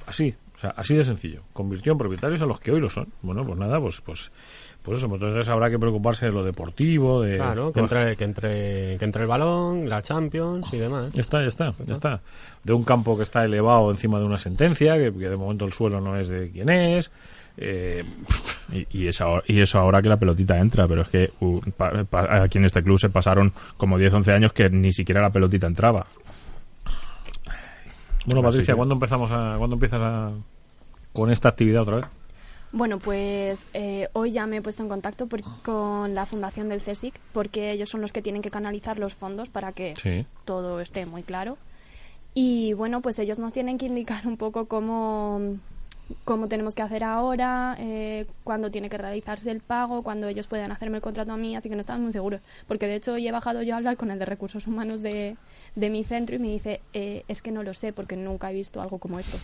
[0.07, 1.43] Así, o sea, así de sencillo.
[1.53, 3.09] Convirtió en propietarios a los que hoy lo son.
[3.23, 4.31] Bueno, pues nada, pues pues
[4.83, 8.17] pues eso, pues entonces habrá que preocuparse de lo deportivo, de Claro, que pues, entre,
[8.17, 11.13] que, entre, que entre el balón, la Champions y demás.
[11.13, 12.21] ya está, ya está, ya está.
[12.65, 15.73] De un campo que está elevado encima de una sentencia, que, que de momento el
[15.73, 17.11] suelo no es de quien es.
[17.57, 18.05] Eh,
[18.73, 22.05] Y, y, eso, y eso ahora que la pelotita entra, pero es que uh, pa-
[22.05, 25.31] pa- aquí en este club se pasaron como 10, 11 años que ni siquiera la
[25.31, 26.07] pelotita entraba.
[28.27, 30.31] bueno, Así Patricia, que- ¿cuándo empezamos a, ¿cuándo empiezas a,
[31.13, 32.05] con esta actividad otra vez?
[32.73, 36.81] Bueno, pues eh, hoy ya me he puesto en contacto por- con la fundación del
[36.81, 40.25] CSIC porque ellos son los que tienen que canalizar los fondos para que Sí.
[40.45, 41.59] todo esté muy claro.
[42.33, 45.41] Y bueno, pues ellos nos tienen que indicar un poco cómo,
[46.25, 50.71] cómo tenemos que hacer ahora, eh, cuándo tiene que realizarse el pago, cuándo ellos pueden
[50.71, 52.41] hacerme el contrato a mí, así que no estamos muy seguros.
[52.69, 55.37] Porque de hecho hoy he bajado yo a hablar con el de recursos humanos de,
[55.75, 58.55] de mi centro y me dice, eh, es que no lo sé porque nunca he
[58.55, 59.39] visto algo como esto.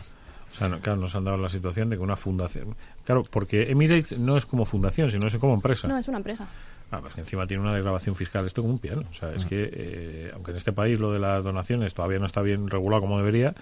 [0.51, 2.75] O sea, no- claro, nos han dado la situación de que una fundación...
[3.05, 5.87] Claro, porque Emirates no es como fundación, sino es como empresa.
[5.89, 6.47] No, es una empresa.
[6.91, 9.03] Ah, pues que encima tiene una desgrabación fiscal esto como un piano.
[9.11, 12.27] O sea, es que, eh, aunque en este país lo de las donaciones todavía no
[12.27, 13.55] está bien regulado como debería,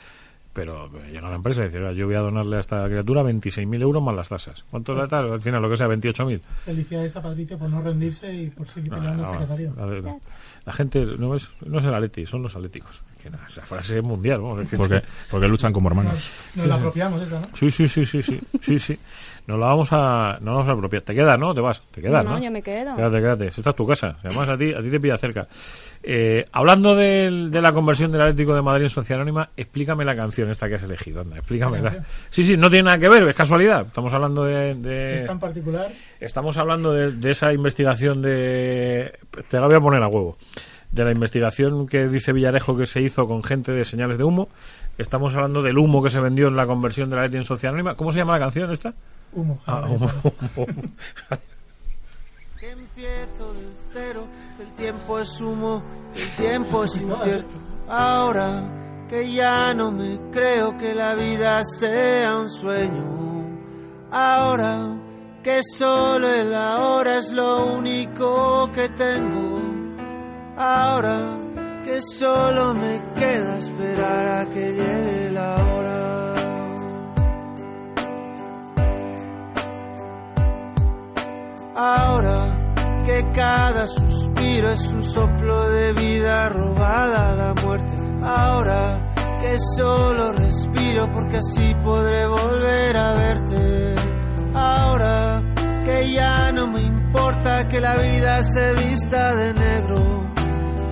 [0.52, 3.82] pero llega la empresa y dice, "Oiga, yo voy a donarle a esta criatura 26.000
[3.82, 4.64] euros más las tasas.
[4.70, 5.32] ¿Cuánto da tal?
[5.32, 6.40] Al final, lo que sea, 28.000.
[6.64, 9.46] Felicidades a Patricia por no rendirse y por seguir No, peleando no, hasta que ha
[9.48, 9.72] salido.
[9.76, 10.18] la, la-
[10.66, 13.00] la gente no es, no es el Atleti, son los atléticos.
[13.24, 14.38] Que nada, esa frase es mundial.
[14.42, 16.12] vamos, es que- Porque, porque luchan como hermanos.
[16.12, 17.46] Nos, nos la apropiamos esa, ¿no?
[17.56, 18.98] Sí, sí, sí, sí, sí, sí, sí.
[19.46, 21.02] Nos la vamos a, no la vamos a apropiar.
[21.02, 21.54] Te quedas, ¿no?
[21.54, 22.38] Te vas, te quedas, no, ¿no?
[22.42, 22.94] yo me quedo.
[22.96, 23.46] Quédate, quédate.
[23.48, 24.16] Esta es tu casa.
[24.22, 25.46] Además, a ti, a ti te pilla cerca.
[26.02, 30.14] Eh, hablando del- de, la conversión del Atlético de Madrid en Sociedad Anónima, explícame la
[30.14, 31.22] canción esta que has elegido.
[31.22, 32.04] Anda, explícamela.
[32.28, 33.86] Sí, sí, no tiene nada que ver, es casualidad.
[33.86, 34.74] Estamos hablando de...
[34.74, 35.88] de- Esta en particular,
[36.20, 39.18] Estamos hablando de, de esa investigación de...
[39.48, 40.36] Te la voy a poner a huevo.
[40.94, 44.48] De la investigación que dice Villarejo que se hizo con gente de señales de humo.
[44.96, 47.74] Estamos hablando del humo que se vendió en la conversión de la Leti en Sociedad
[47.74, 47.96] Anónima.
[47.96, 48.94] ¿Cómo se llama la canción esta?
[49.32, 49.58] humo.
[49.66, 49.98] Ah, Javier,
[50.56, 50.66] humo.
[52.60, 54.26] que empiezo de cero,
[54.60, 55.82] el tiempo es humo,
[56.14, 57.54] el tiempo es incierto.
[57.88, 63.44] Ahora que ya no me creo que la vida sea un sueño.
[64.12, 64.96] Ahora
[65.42, 69.73] que solo el ahora es lo único que tengo.
[70.56, 71.36] Ahora
[71.84, 76.34] que solo me queda esperar a que llegue la hora.
[81.74, 82.72] Ahora
[83.04, 87.94] que cada suspiro es un soplo de vida robada a la muerte.
[88.22, 93.94] Ahora que solo respiro porque así podré volver a verte.
[94.54, 95.42] Ahora
[95.84, 100.33] que ya no me importa que la vida se vista de negro.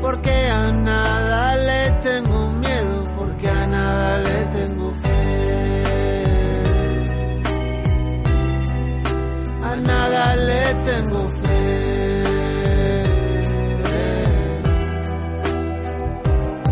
[0.03, 5.13] Porque a nada le tengo miedo, porque a nada le tengo fe.
[9.73, 12.25] a nada le tengo fe.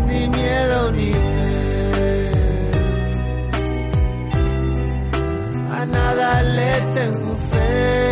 [0.06, 2.32] Ni miedo ni fe.
[5.78, 8.09] A nada le tengo fe.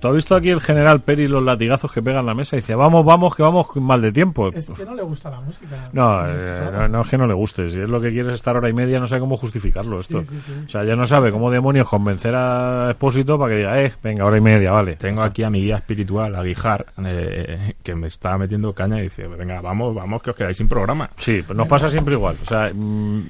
[0.00, 2.56] ¿Tú has visto aquí el general Peri los latigazos que pega en la mesa?
[2.56, 4.48] Y dice, vamos, vamos, que vamos mal de tiempo.
[4.52, 5.90] Es que no le gusta la música.
[5.92, 7.68] No, eh, no, no es que no le guste.
[7.68, 10.22] Si es lo que quieres estar hora y media, no sé cómo justificarlo esto.
[10.22, 10.52] Sí, sí, sí.
[10.66, 14.24] O sea, ya no sabe cómo demonios convencer a Expósito para que diga, eh, venga,
[14.24, 14.96] hora y media, vale.
[14.96, 19.04] Tengo aquí a mi guía espiritual, a Guijar, eh, que me está metiendo caña y
[19.04, 21.10] dice, venga, vamos, vamos, que os quedáis sin programa.
[21.16, 22.36] Sí, pues nos pasa siempre igual.
[22.40, 23.22] O sea, mm,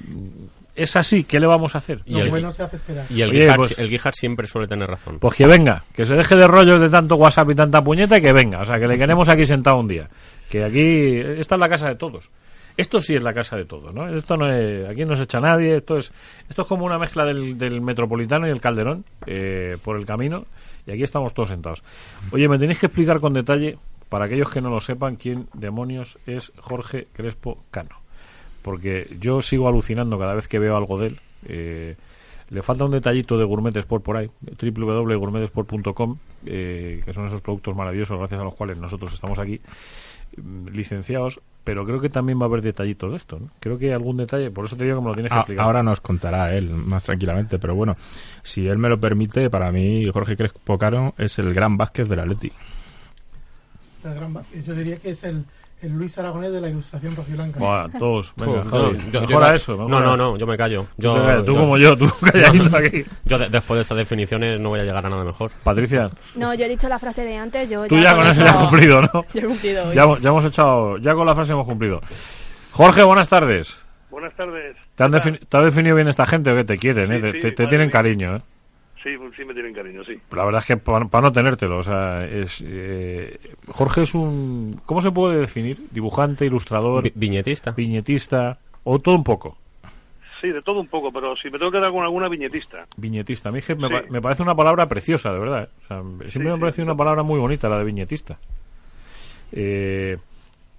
[0.81, 2.01] es así, ¿qué le vamos a hacer?
[2.05, 3.05] Y Lo el- bueno se hace esperar.
[3.09, 5.19] Y el Oye, Guijar, pues- el Guijar siempre suele tener razón.
[5.19, 8.21] Pues que venga, que se deje de rollos de tanto WhatsApp y tanta puñeta y
[8.21, 8.61] que venga.
[8.61, 10.09] O sea, que le queremos aquí sentado un día.
[10.49, 12.29] Que aquí, esta es la casa de todos.
[12.77, 14.07] Esto sí es la casa de todos, ¿no?
[14.07, 16.13] Esto no es, aquí no se echa nadie, esto es,
[16.47, 20.45] esto es como una mezcla del, del Metropolitano y el Calderón, eh, por el camino,
[20.87, 21.83] y aquí estamos todos sentados.
[22.31, 26.17] Oye, me tenéis que explicar con detalle, para aquellos que no lo sepan, quién demonios
[26.25, 27.98] es Jorge Crespo Cano.
[28.69, 31.19] Porque yo sigo alucinando cada vez que veo algo de él.
[31.47, 31.95] Eh,
[32.51, 34.27] le falta un detallito de Gourmet Sport por ahí,
[34.61, 39.59] www.gourmetesport.com, eh, que son esos productos maravillosos gracias a los cuales nosotros estamos aquí
[40.37, 43.39] mm, licenciados, pero creo que también va a haber detallitos de esto.
[43.39, 43.49] ¿no?
[43.59, 45.41] Creo que hay algún detalle, por eso te digo que me lo tienes que A-
[45.41, 45.63] explicar.
[45.63, 47.95] Ah, ahora nos contará él más tranquilamente, pero bueno,
[48.43, 52.19] si él me lo permite, para mí Jorge Crespo Caro es el gran Vázquez del
[52.19, 52.51] Atleti.
[54.03, 54.63] El gran Vázquez.
[54.65, 55.43] Yo diría que es el,
[55.81, 57.59] el Luis Aragonés de la ilustración rojiblanca.
[57.59, 59.75] Buah, todos, venga, Uf, Javi, yo- yo- mejora yo- eso.
[59.75, 60.05] No, mejora.
[60.05, 60.87] no, no, yo me callo.
[60.97, 63.05] Yo, Tú, como yo, tú calladito aquí.
[63.25, 65.51] yo de- después de estas definiciones no voy a llegar a nada mejor.
[65.63, 68.51] Patricia, No, yo he dicho la frase de antes, yo tú ya con eso ya
[68.51, 69.25] has cumplido, ¿no?
[69.33, 69.95] Yo he cumplido hoy.
[69.95, 72.01] Ya, hemos- ya hemos echado, ya con la frase hemos cumplido.
[72.71, 73.85] Jorge, buenas tardes.
[74.09, 74.75] Buenas tardes.
[74.95, 77.11] ¿Te, han defini- te ha definido bien esta gente o que te quieren?
[77.11, 77.15] ¿eh?
[77.17, 77.93] Sí, Te- sí, te, te tienen mía.
[77.93, 78.41] cariño, ¿eh?
[79.03, 80.19] Sí, sí me tienen cariño, sí.
[80.31, 85.01] La verdad es que para no tenértelo, o sea, es eh, Jorge es un ¿cómo
[85.01, 85.77] se puede definir?
[85.91, 87.71] Dibujante, ilustrador, Vi- viñetista.
[87.71, 89.57] viñetista o todo un poco.
[90.41, 92.87] Sí, de todo un poco, pero si me tengo que dar con alguna viñetista.
[92.97, 93.93] Viñetista, a mí es que me, Sí.
[93.93, 95.63] pa- me parece una palabra preciosa, de verdad.
[95.63, 95.69] ¿eh?
[95.83, 96.89] O sea, siempre Sí, me ha sí, parecido sí.
[96.89, 98.37] una palabra muy bonita la de viñetista.
[99.51, 100.17] Eh,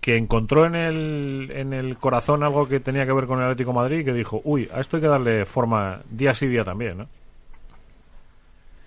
[0.01, 3.71] que encontró en el, en el corazón algo que tenía que ver con el Atlético
[3.73, 6.65] de Madrid y que dijo, uy, a esto hay que darle forma día sí día
[6.65, 7.07] también, ¿no?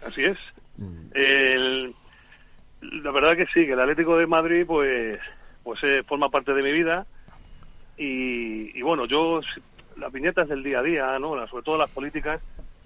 [0.05, 0.37] Así es.
[0.77, 1.07] Mm.
[1.13, 1.95] El-
[2.81, 5.19] la verdad que sí, que el Atlético de Madrid, pues,
[5.63, 7.05] pues eh, forma parte de mi vida.
[7.97, 9.39] Y, y bueno, yo,
[9.97, 11.47] las viñetas del día a día, ¿no?
[11.47, 12.41] Sobre todo las políticas,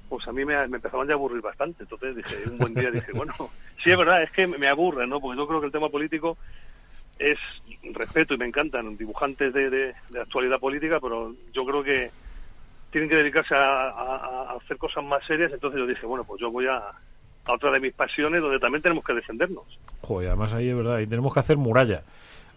[0.10, 1.84] pues a mí me, me empezaban ya a aburrir bastante.
[1.84, 3.34] Entonces dije, un buen día dije, bueno,
[3.84, 5.20] sí es verdad, es que me aburre, ¿no?
[5.20, 6.38] Porque yo creo que el tema político
[7.18, 7.40] es
[7.94, 12.12] respeto y me encantan dibujantes de, de, de actualidad política, pero yo creo que
[12.92, 15.52] tienen que dedicarse a, a- a hacer cosas más serias.
[15.52, 18.82] Entonces yo dije, bueno, pues yo voy a, a otra de mis pasiones donde también
[18.82, 19.66] tenemos que defendernos.
[20.02, 22.04] Joder, además ahí es verdad, ahí tenemos que hacer muralla.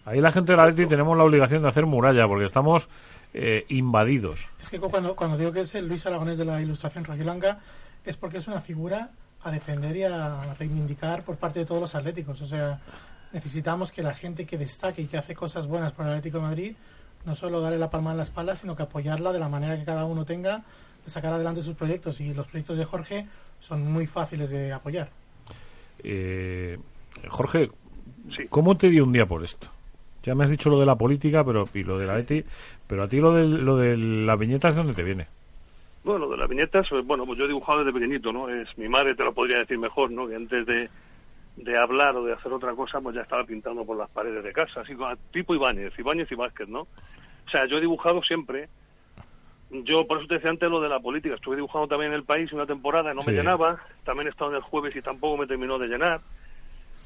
[0.05, 2.89] Ahí la gente del Atleti tenemos la obligación de hacer muralla porque estamos
[3.33, 4.45] eh, invadidos.
[4.59, 7.59] Es que cuando, cuando digo que es el Luis Aragonés de la ilustración rojiblanca
[8.03, 9.09] es porque es una figura
[9.43, 12.41] a defender y a reivindicar por parte de todos los atléticos.
[12.41, 12.79] O sea,
[13.31, 16.43] necesitamos que la gente que destaque y que hace cosas buenas por el Atlético de
[16.43, 16.75] Madrid
[17.25, 19.85] no solo darle la palma en la espalda, sino que apoyarla de la manera que
[19.85, 20.63] cada uno tenga
[21.05, 22.19] de sacar adelante sus proyectos.
[22.21, 23.27] Y los proyectos de Jorge
[23.59, 25.09] son muy fáciles de apoyar.
[26.03, 26.77] Eh,
[27.29, 27.69] Jorge,
[28.35, 28.43] Sí.
[28.49, 29.67] ¿cómo te dio un día por esto?
[30.23, 32.45] Ya me has dicho lo de la política pero y lo de la Atleti,
[32.87, 35.27] pero a ti lo de, lo de las viñetas, ¿de dónde te viene?
[36.03, 38.47] Bueno, de las viñetas, pues, bueno, pues yo he dibujado desde pequeñito, ¿no?
[38.49, 40.27] Es mi madre te lo podría decir mejor, ¿no?
[40.27, 40.89] Que antes de,
[41.57, 44.53] de hablar o de hacer otra cosa, pues ya estaba pintando por las paredes de
[44.53, 46.81] casa, así como tipo Ibáñez, Ibáñez y Vázquez, ¿no?
[46.81, 48.69] O sea, yo he dibujado siempre.
[49.69, 51.35] Yo, por eso te decía antes lo de la política.
[51.35, 53.29] Estuve dibujando también en el país una temporada, no Sí.
[53.31, 53.79] me llenaba.
[54.03, 56.19] También he estado en el jueves y tampoco me terminó de llenar.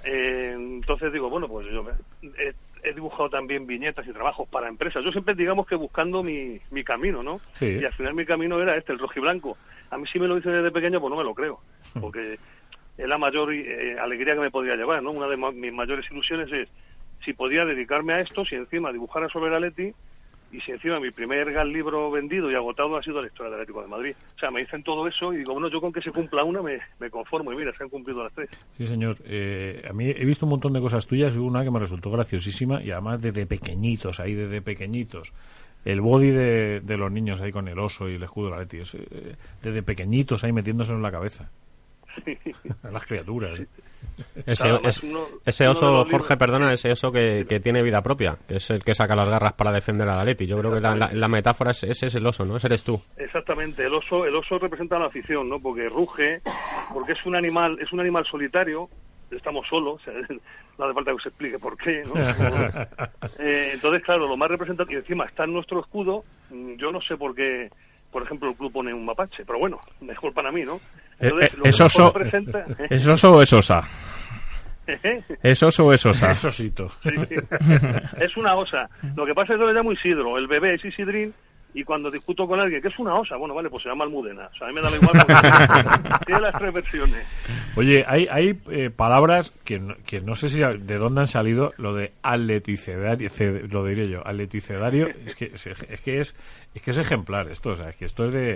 [0.04, 1.92] Eh, entonces digo, bueno, pues yo me-
[2.40, 2.54] he,
[2.84, 5.04] he dibujado también viñetas y trabajos para empresas.
[5.04, 7.40] Yo siempre, digamos que buscando mi, mi camino, ¿no?
[7.54, 7.66] Sí.
[7.66, 9.58] Y al final mi camino era este, el rojiblanco.
[9.92, 11.60] A mí si me lo dicen desde pequeño, pues no me lo creo.
[12.00, 12.38] Porque
[12.98, 15.12] es la mayor eh, alegría que me podría llevar, ¿no?
[15.12, 16.70] Una de ma- mis mayores ilusiones es
[17.24, 19.92] si podía dedicarme a esto, si encima dibujara sobre el Atleti
[20.52, 23.62] y si encima mi primer gran libro vendido y agotado ha sido la historia del
[23.62, 24.16] Atlético de Madrid.
[24.36, 26.62] O sea, me dicen todo eso y digo, bueno, yo con que se cumpla una
[26.62, 28.50] me, me conformo y mira, se han cumplido las tres.
[28.78, 29.18] Sí, señor.
[29.26, 32.12] Eh, a mí he visto un montón de cosas tuyas y una que me resultó
[32.12, 35.34] graciosísima y además desde pequeñitos, ahí desde pequeñitos.
[35.84, 38.62] El body de, de los niños ahí con el oso y el escudo de la
[38.62, 38.78] Atleti.
[38.84, 41.50] es, eh, desde pequeñitos ahí metiéndose en la cabeza.
[42.84, 43.60] A las criaturas.
[44.46, 47.82] Ese, Claro, es- además uno- ese oso, Jorge, libros- perdona, ese oso que, que tiene
[47.84, 50.46] vida propia, que es el que saca las garras para defender al Atleti.
[50.48, 52.56] Yo creo que la, la- la metáfora es, ese es el oso, ¿no?
[52.56, 53.02] Ese eres tú.
[53.18, 55.60] Exactamente, el oso, el oso representa a la afición, ¿no?
[55.60, 56.40] Porque ruge,
[56.94, 58.88] porque es un animal, es un animal solitario,
[59.32, 60.14] estamos solos, o sea,
[60.78, 62.14] no hace falta que se explique por qué, ¿no?
[63.40, 67.02] Eh, entonces, claro, lo más representativo, y encima está en nuestro escudo, mm, yo no
[67.02, 67.70] sé por qué,
[68.16, 70.76] por ejemplo, el club pone un mapache, pero bueno, mejor para mí, ¿no?
[71.20, 72.88] Eh, Entonces, eh, lo que ¿Es oso, representa, ¿eh?
[72.90, 73.84] ¿Es oso o es osa?
[75.44, 76.32] ¿Es oso o es osa?
[76.32, 76.88] Es osito.
[77.04, 77.10] Sí.
[78.22, 78.90] es una osa.
[79.18, 80.38] Lo que pasa es que yo le llamo Isidro.
[80.38, 81.34] El bebé es Isidrín.
[81.78, 84.48] Y cuando discuto con alguien que es una osa, bueno, vale, pues se llama Almudena.
[84.48, 87.28] O sea, a mí me da igual porque tiene las tres versiones.
[87.76, 91.74] Oye, hay, hay eh, palabras que no, que no sé si de dónde han salido,
[91.78, 96.36] lo de atleticedario, ce- lo diré yo, atleticedario, es que es, es que es,
[96.74, 98.54] es que es ejemplar esto, o sea, es que esto es de,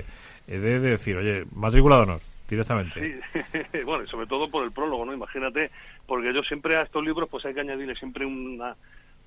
[0.47, 3.19] es de decir, oye, matrícula de honor, directamente.
[3.51, 5.13] Sí, bueno, y sobre todo por el prólogo, ¿no?
[5.13, 5.71] Imagínate,
[6.07, 8.75] porque yo siempre a estos libros pues hay que añadirle siempre una,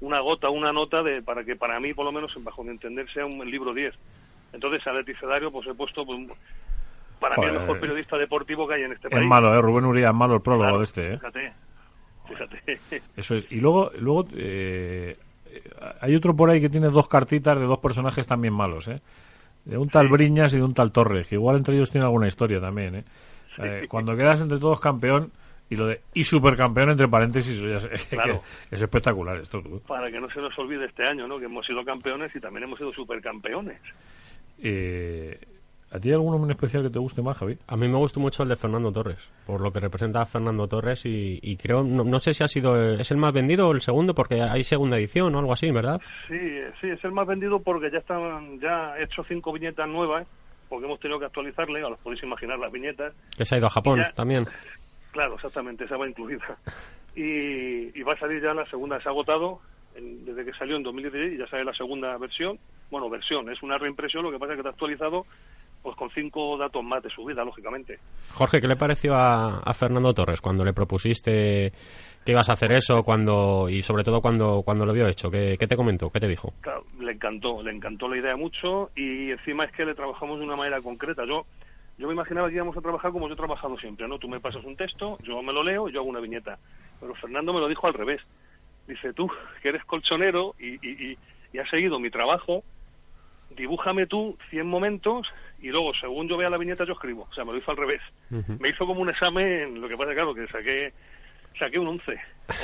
[0.03, 3.11] una gota, una nota de para que para mí, por lo menos, bajo mi entender,
[3.13, 3.95] sea un libro 10.
[4.53, 6.19] Entonces, a Leti Cedario, pues he puesto pues,
[7.19, 7.61] para mí el Joder.
[7.63, 9.27] mejor periodista deportivo que hay en este Es país.
[9.27, 9.63] malo, ¿eh?
[9.63, 11.17] Rubén Uría es malo el prólogo Claro, de este, ¿eh?
[11.19, 11.53] Fíjate,
[12.29, 13.03] fíjate.
[13.17, 13.51] Eso es.
[13.51, 15.63] Y luego, luego eh, eh,
[16.01, 19.01] hay otro por ahí que tiene dos cartitas de dos personajes también malos, ¿eh?
[19.65, 22.27] De un tal Briñas y de un tal Torres, que igual entre ellos tiene alguna
[22.27, 23.05] historia también, ¿eh?
[23.59, 25.31] Eh, cuando quedas entre todos campeón
[25.73, 28.43] y lo de y supercampeón entre paréntesis, eso ya es, Claro.
[28.71, 29.81] es espectacular esto, tú.
[29.87, 31.39] para que no se nos olvide este año, ¿no?
[31.39, 33.81] Que hemos sido campeones y también hemos sido supercampeones.
[34.59, 35.39] Eh,
[35.91, 37.59] ¿A ti hay alguno en especial que te guste más, Javi?
[37.67, 40.67] A mí me gustó mucho el de Fernando Torres, por lo que representa a Fernando
[40.67, 43.73] Torres y, y creo, no, no sé si ha sido, es el más vendido o
[43.73, 46.01] el segundo, porque hay segunda edición o algo así, ¿verdad?
[46.29, 49.87] Sí, eh, sí, es el más vendido porque ya están ya he hecho cinco viñetas
[49.87, 50.27] nuevas,
[50.71, 53.13] porque hemos tenido que actualizarle, os podéis imaginar las viñetas.
[53.37, 54.13] Que se ha ido a Japón Ya.
[54.13, 54.47] también.
[55.13, 56.59] Claro, exactamente, esa va incluida.
[57.15, 59.61] Y, y va a salir ya la segunda, se ha agotado
[59.95, 62.59] en- desde que salió en 2016 y ya sale la segunda versión.
[62.91, 65.27] Bueno, versión, es una reimpresión, lo que pasa es que está actualizado
[65.83, 67.99] pues con cinco datos más de su vida, lógicamente.
[68.31, 71.73] Jorge, ¿qué le pareció a, a Fernando Torres cuando le propusiste
[72.25, 75.31] que ibas a hacer eso cuando y sobre todo cuando, cuando lo vio hecho?
[75.31, 76.09] ¿Qué, qué te comentó?
[76.09, 76.55] ¿Qué te dijo?
[76.63, 80.47] Claro, le encantó, le encantó la idea mucho y encima es que le trabajamos de
[80.47, 81.25] una manera concreta.
[81.27, 81.45] Yo
[82.03, 84.19] yo me imaginaba que íbamos a trabajar como yo he trabajado siempre, ¿no?
[84.19, 86.59] Tú me pasas un texto, yo me lo leo yo hago una viñeta.
[87.01, 88.21] Pero Fernando me lo dijo al revés.
[88.89, 89.31] Dice, tú,
[89.63, 91.19] que eres colchonero y, y, y-
[91.53, 92.65] y has seguido mi trabajo,
[93.57, 95.27] dibújame tú 100 momentos
[95.61, 97.29] y luego, según yo vea la viñeta, yo escribo.
[97.31, 98.01] O sea, me lo hizo al revés.
[98.59, 100.93] Me hizo como un examen, lo que pasa, claro, que saqué,
[101.59, 102.19] saqué un 11,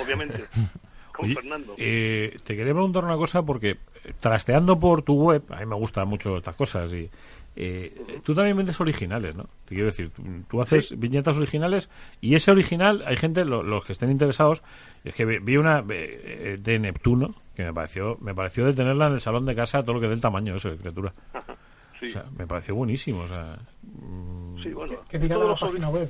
[0.05, 0.44] obviamente,
[1.14, 1.74] con Oye, Fernando.
[1.79, 3.77] eh, te quería preguntar una cosa porque
[4.20, 7.09] trasteando por tu web, a mí me gustan mucho estas cosas y
[7.56, 9.44] eh, tú también vendes originales, ¿no?
[9.64, 13.84] Te quiero decir, tú, tú haces viñetas originales y ese original, hay gente, lo- los
[13.84, 14.62] que estén interesados,
[15.04, 19.08] es que vi, vi una eh, de Neptuno que me pareció, me pareció de tenerla
[19.08, 21.12] en el salón de casa todo lo que dé el tamaño eso de criatura.
[22.00, 24.94] Sí, O sea, me pareció buenísimo, o sea, mm, sí, bueno.
[25.11, 26.08] Que diga todos la los ori- página web.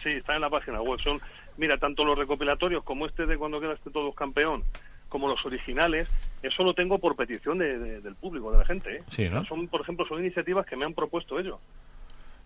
[0.00, 1.00] Sí, está en la página web.
[1.00, 1.20] Son,
[1.56, 4.62] mira, tanto los recopilatorios como este de cuando quedaste todos campeón,
[5.12, 6.08] como los originales,
[6.42, 8.96] eso lo tengo por petición de- de- del público, de la gente.
[8.96, 9.02] ¿eh?
[9.10, 9.40] Sí, ¿no?
[9.40, 11.58] O sea, Son, por ejemplo, son iniciativas que me han propuesto ellos.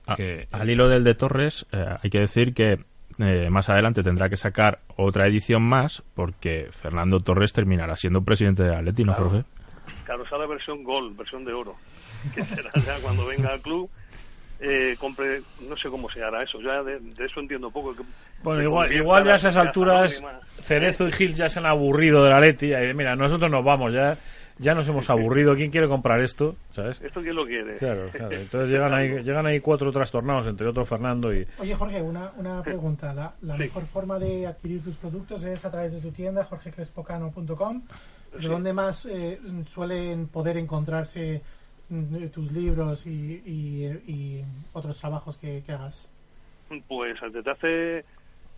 [0.07, 2.81] A- que- al hilo del de Torres, eh, hay que decir que
[3.21, 8.65] eh, más adelante tendrá que sacar otra edición más porque Fernando Torres terminará siendo presidente
[8.65, 9.31] de Atleti, ¿no, Claro.
[9.31, 9.45] Jorge?
[10.05, 11.77] Claro, esa es la versión Gold, versión de oro,
[12.35, 13.89] que será ya cuando venga al club.
[14.59, 17.95] Eh, compre, no sé cómo se hará eso, ya de, de eso entiendo poco.
[17.95, 18.03] que
[18.43, 20.23] Bueno, igual, igual ya a esas alturas.
[20.67, 22.73] Cerezo y Gil ya se han aburrido de la Leti.
[22.75, 24.17] Y mira, nosotros nos vamos, ya
[24.59, 25.55] ya nos hemos aburrido.
[25.55, 26.57] ¿Quién quiere comprar esto?
[26.73, 27.01] ¿Sabes?
[27.03, 27.77] ¿Esto quién lo quiere?
[27.77, 28.35] Claro, claro.
[28.37, 31.47] Entonces llegan ahí, llegan ahí cuatro trastornados, entre otros Fernando y...
[31.59, 33.13] Oye, Jorge, una, una pregunta.
[33.13, 37.83] La, la mejor forma de adquirir tus productos es a través de tu tienda, jorgecrespocano.com.
[38.41, 41.41] ¿De dónde más eh, suelen poder encontrarse
[41.89, 43.11] mm, tus libros y,
[43.47, 46.09] y- y otros trabajos que, que hagas?
[46.89, 48.05] Pues desde hace,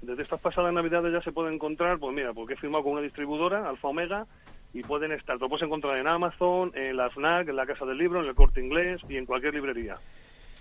[0.02, 3.02] desde estas pasadas navidades ya se puede encontrar, pues mira, porque he firmado con una
[3.02, 4.26] distribuidora, Alfa Omega,
[4.72, 7.98] y pueden estar, lo puedes encontrar en Amazon, en la FNAC, en la Casa del
[7.98, 9.96] Libro, en el Corte Inglés y en cualquier librería.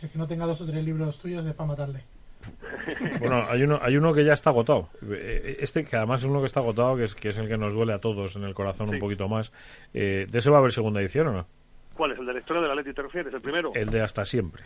[0.02, 2.04] El que no tenga dos o tres libros tuyos es para matarle.
[3.19, 4.89] Bueno, hay uno, hay uno que ya está agotado.
[5.12, 7.58] Eh, Este, que además es uno que está agotado, que es, que es el que
[7.58, 9.52] nos duele a todos en el corazón un poquito más.
[9.93, 11.47] Eh, ¿De ese va a haber segunda edición o no?
[11.93, 12.19] ¿Cuál es?
[12.19, 13.34] ¿El de la historia de la Leti te refieres?
[13.34, 13.71] ¿El primero?
[13.73, 14.63] El de hasta siempre.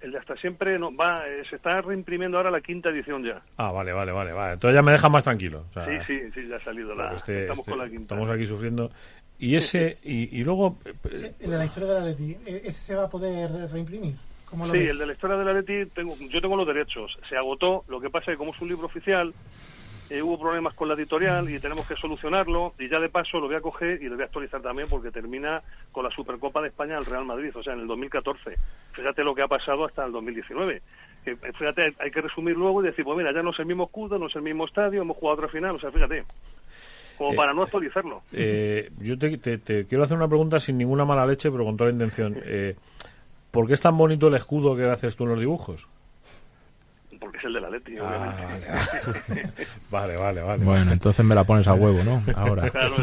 [0.00, 3.40] El de hasta siempre no, va, eh, se está reimprimiendo ahora la quinta edición ya.
[3.56, 4.32] Ah, vale, vale, vale.
[4.32, 4.52] vale.
[4.54, 5.64] Entonces ya me deja más tranquilo.
[5.70, 7.14] O sea, Sí, sí, sí, ya ha salido la.
[7.14, 8.02] este- estamos este- con la quinta.
[8.02, 8.90] estamos aquí sufriendo.
[9.38, 10.78] Y ese, y, y luego...
[11.10, 14.14] eh, El de la historia de la Leti, ¿e- ¿ese se va a poder reimprimir?
[14.48, 14.90] ¿Cómo lo Sí, ves?
[14.90, 17.18] el de la historia de la Leti, tengo, yo tengo los derechos.
[17.28, 19.34] Se agotó, lo que pasa es que como es un libro oficial,
[20.10, 22.74] eh, hubo problemas con la editorial y tenemos que solucionarlo.
[22.78, 25.10] Y ya de paso lo voy a coger y lo voy a actualizar también porque
[25.10, 28.56] termina con la Supercopa de España al Real Madrid, o sea, en el 2014.
[28.92, 30.82] Fíjate lo que ha pasado hasta el 2019.
[31.24, 33.66] Que, eh, fíjate, hay que resumir luego y decir, pues mira, ya no es el
[33.66, 36.24] mismo escudo, no es el mismo estadio, hemos jugado otra final, o sea, fíjate.
[37.18, 38.22] Como Eh, para no actualizarlo.
[38.32, 41.76] Eh, yo te, te- te quiero hacer una pregunta sin ninguna mala leche, pero con
[41.76, 42.36] toda la intención.
[42.44, 42.76] Eh,
[43.50, 45.88] ¿Por qué es tan bonito el escudo que haces tú en los dibujos?
[47.18, 49.48] Porque es el de la Leti, Ah, obviamente.
[49.90, 50.64] vale, vale, vale, vale.
[50.64, 52.22] Bueno, entonces me la pones a huevo, ¿no?
[52.36, 52.70] Ahora.
[52.70, 52.96] Claro,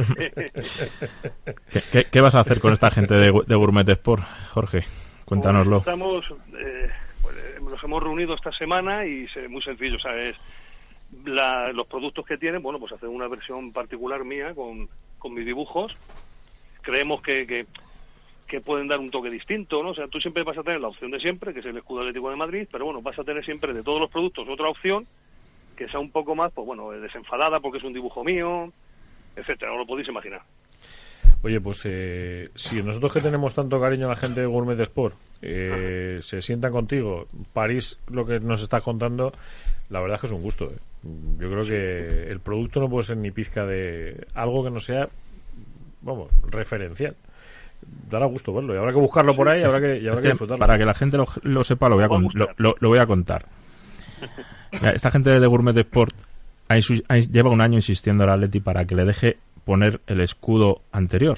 [1.72, 4.84] ¿Qué, qué, qué vas a hacer con esta gente de, de Gourmet Sport, Jorge?
[5.26, 5.82] Cuéntanoslo.
[5.82, 6.26] Pues estamos,
[6.59, 6.88] eh,
[7.22, 10.36] pues, eh, nos hemos reunido esta semana y es muy sencillo, ¿sabes?
[11.26, 14.89] La, los productos que tienen, bueno, pues hacer una versión particular mía con,
[15.20, 15.95] con mis dibujos.
[16.82, 17.66] Creemos que, que,
[18.54, 19.89] que pueden dar un toque distinto, ¿no?
[19.89, 22.01] O sea, tú siempre vas a tener la opción de siempre, que es el escudo
[22.01, 25.08] atlético de Madrid, pero bueno, vas a tener siempre de todos los productos otra opción
[25.76, 28.72] que sea un poco más, pues bueno, desenfadada porque es un dibujo mío,
[29.36, 30.41] etcétera, no lo podéis imaginar.
[31.41, 35.16] Oye, pues eh, si nosotros que tenemos tanto cariño a la gente de Gourmet Sport
[35.41, 39.34] eh, se sientan contigo, París, lo que nos estás contando,
[39.89, 40.66] la verdad es que es un gusto.
[40.66, 40.78] eh.
[41.39, 45.10] Yo creo que el producto no puede ser ni pizca de algo que no sea,
[46.04, 47.16] vamos, referencial.
[48.10, 50.28] Dará gusto verlo y habrá que buscarlo por ahí y habrá que, y habrá que
[50.30, 50.60] disfrutarlo.
[50.60, 53.00] para que la gente lo, lo sepa, lo voy a, con- lo, lo- lo voy
[53.00, 53.46] a contar.
[54.94, 56.14] Esta gente de Gourmet Sport
[56.70, 60.20] ha insu- ha- lleva un año insistiendo al Atleti para que le deje poner el
[60.22, 61.38] escudo anterior.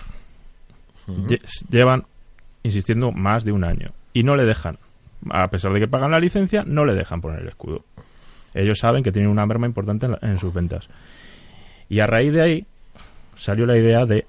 [1.07, 2.05] Lle- Llevan
[2.63, 4.77] insistiendo más de un año y no le dejan.
[5.29, 7.83] A pesar de que pagan la licencia, no le dejan poner el escudo.
[8.53, 10.87] Ellos saben que tienen una merma importante en, la- en sus ventas.
[11.89, 12.65] Y a raíz de ahí
[13.35, 14.25] salió la idea de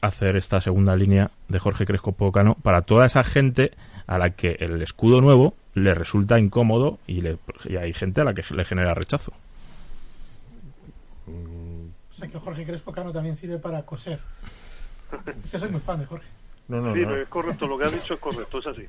[0.00, 3.72] hacer esta segunda línea de Jorge Cresco Pocano para toda esa gente
[4.06, 8.24] a la que el escudo nuevo le resulta incómodo y, le- y hay gente a
[8.24, 9.32] la que le genera rechazo.
[11.26, 14.18] O sea que Jorge Crespo Cano también sirve para coser.
[15.50, 16.26] Que soy muy fan de Jorge.
[16.68, 17.16] No, no, sí, no.
[17.16, 18.84] es correcto, lo que has dicho es correcto, es así.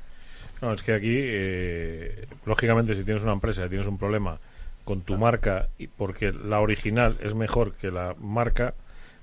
[0.62, 4.38] No, es que aquí, eh, lógicamente, si tienes una empresa y tienes un problema
[4.84, 8.74] con tu marca, y porque la original es mejor que la marca,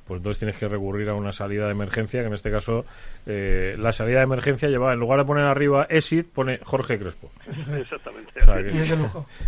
[0.06, 2.84] pues entonces tienes que recurrir a una salida de emergencia, que en este caso,
[3.26, 7.30] eh, la salida de emergencia lleva, en lugar de poner arriba Exit, pone Jorge Crespo.
[7.76, 8.32] Exactamente.
[8.40, 8.96] O sea, que, es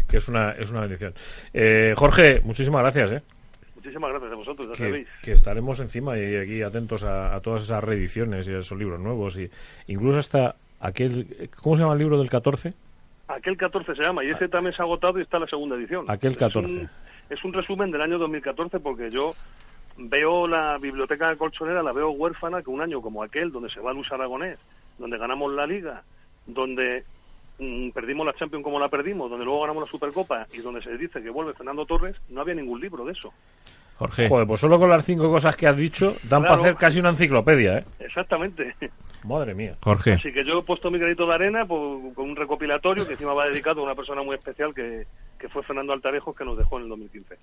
[0.09, 1.15] que es una, es una bendición.
[1.55, 3.23] Eh, Jorge, muchísimas gracias, ¿eh?
[3.77, 5.09] Muchísimas gracias a vosotros, ya que, sabéis.
[5.23, 8.99] que estaremos encima y aquí atentos a, a todas esas reediciones y a esos libros
[9.01, 9.49] nuevos y
[9.87, 12.75] incluso hasta aquel ¿cómo se llama el libro del 14?
[13.29, 15.77] Aquel 14 se llama y ese también se ha agotado y está en la segunda
[15.77, 16.05] edición.
[16.09, 16.73] Aquel Es 14.
[16.73, 16.91] un-
[17.31, 19.35] Es un, resumen del año 2014 porque yo
[19.99, 23.93] veo la biblioteca colchonera, la veo huérfana que un año como aquel, donde se va
[23.93, 24.59] Luis Aragonés,
[24.99, 26.03] donde ganamos la Liga,
[26.47, 27.05] donde
[27.59, 30.97] mm, perdimos la Champions como la perdimos, donde luego ganamos la Supercopa y donde se
[30.97, 33.33] dice que vuelve Fernando Torres, no había ningún libro de eso.
[33.97, 37.01] Jorge, Joder, pues solo con las cinco cosas que has dicho dan para hacer casi
[37.01, 37.85] una enciclopedia, ¿eh?
[37.99, 38.77] Exactamente.
[39.27, 39.75] Madre mía.
[39.83, 43.15] Jorge, Así que yo he puesto mi granito de arena por- con un recopilatorio que
[43.15, 45.05] encima va dedicado a una persona muy especial que,
[45.37, 47.37] que fue Fernando Altarejos que nos dejó en el 2015.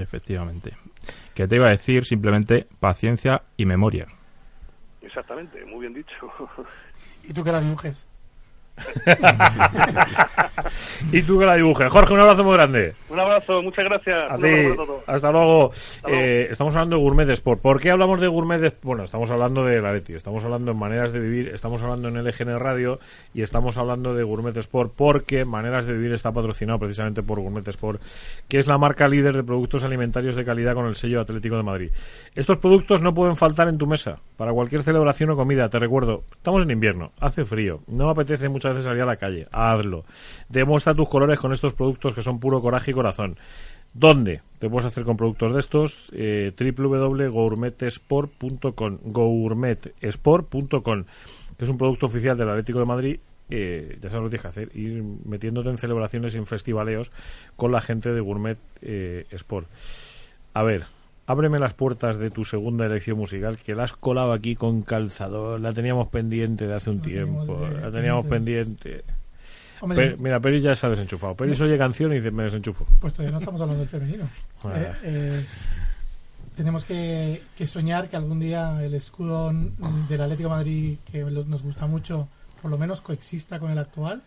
[0.00, 0.76] Efectivamente.
[1.34, 4.06] Que te iba a decir simplemente paciencia y memoria.
[5.00, 6.32] Exactamente, muy bien dicho.
[7.24, 8.07] Y tú que la dibujes.
[11.12, 11.90] y tú que la dibujes.
[11.90, 12.94] Jorge, un abrazo muy grande.
[13.08, 14.30] un abrazo, muchas gracias.
[14.30, 14.44] A ti.
[15.06, 15.72] Hasta luego.
[16.06, 17.60] Eh, estamos hablando de Gourmet Sport.
[17.60, 18.84] ¿Por qué hablamos de Gourmet Sport?
[18.84, 22.24] Bueno, estamos hablando de la Leti, estamos hablando en Maneras de Vivir, estamos hablando en
[22.24, 22.98] LGN Radio
[23.34, 27.66] y estamos hablando de Gourmet Sport porque Maneras de Vivir está patrocinado precisamente por Gourmet
[27.66, 28.00] Sport,
[28.48, 31.62] que es la marca líder de productos alimentarios de calidad con el sello Atlético de
[31.62, 31.90] Madrid.
[32.34, 35.68] Estos productos no pueden faltar en tu mesa para cualquier celebración o comida.
[35.68, 39.48] Te recuerdo, estamos en invierno, hace frío, no apetece muchas veces salir a la calle.
[39.50, 40.04] Hazlo.
[40.48, 43.36] Demuestra tus colores con estos productos que son puro coraje y corazón.
[43.94, 46.10] ¿Dónde te puedes hacer con productos de estos?
[46.12, 51.04] Eh, www.gourmetesport.com gourmetesport.com
[51.56, 53.18] que es un producto oficial del Atlético de Madrid
[53.50, 57.10] eh, ya sabes lo que tienes que hacer ir metiéndote en celebraciones y en festivaleos
[57.56, 59.66] con la gente de Gourmet eh, Sport
[60.54, 60.84] a ver
[61.28, 65.60] ábreme las puertas de tu segunda elección musical que la has colado aquí con calzador
[65.60, 68.90] la teníamos pendiente de hace un La tiempo de- la teníamos pendiente.
[68.90, 69.18] pendiente
[69.80, 71.36] Hombre, mira, Peri ya se ha desenchufado.
[71.36, 72.84] Peri oye canción y dice, me desenchufo.
[72.98, 74.24] pues todavía no estamos hablando del femenino.
[74.64, 74.72] Ah.
[74.76, 75.46] Eh, eh,
[76.56, 79.52] tenemos que, que soñar que algún día el escudo
[80.08, 82.26] del Atlético de Madrid, que nos gusta mucho,
[82.60, 84.20] por lo menos coexista con el actual.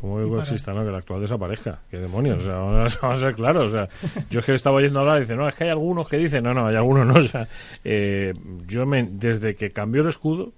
[0.00, 0.82] Como Y que para- exista, ¿no?
[0.82, 1.78] Que el actual desaparezca.
[1.90, 2.42] ¿Qué demonios?
[2.42, 3.64] O sea, vamos a, vamos a ser claros.
[3.66, 3.88] O sea,
[4.30, 6.42] yo es que estaba oyendo hablar y dice, no, es que hay algunos que dicen,
[6.44, 7.14] no, no, hay algunos no.
[7.20, 7.46] O sea,
[7.84, 8.32] eh,
[8.66, 10.52] yo me, desde que cambió el escudo,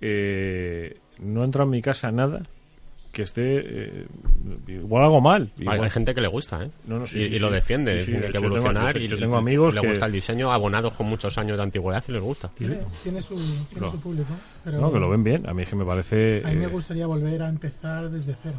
[0.00, 2.42] eh, no entra en mi casa nada
[3.12, 3.42] que esté
[4.02, 4.06] eh,
[4.68, 5.50] igual algo mal.
[5.58, 6.70] Hay, Igual- hay gente que le gusta, ¿eh?
[6.86, 8.56] No, no, sí, y, sí, y lo defiende, Sí, sí, tiene de que hecho, tengo-
[8.56, 11.62] evolucionar yo- y tengo amigos le que- gusta el diseño abonados con muchos años de
[11.62, 12.48] antigüedad y les gusta.
[12.56, 13.90] Tiene, tiene su, tiene No.
[13.92, 14.34] su público.
[14.64, 15.46] Pero no, que lo ven bien.
[15.48, 16.42] A mí es que me parece...
[16.44, 18.56] A mí me eh, gustaría volver a empezar desde cero.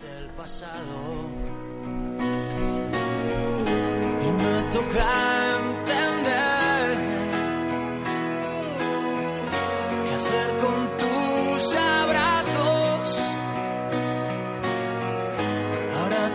[0.00, 1.30] del pasado
[4.20, 5.06] y me toca
[5.70, 6.98] entender
[10.04, 11.13] qué hacer con tus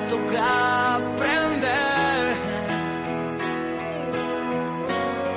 [0.09, 2.37] toca aprender.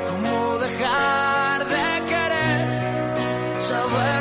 [0.08, 2.60] Cómo dejar de querer,
[3.60, 4.11] saber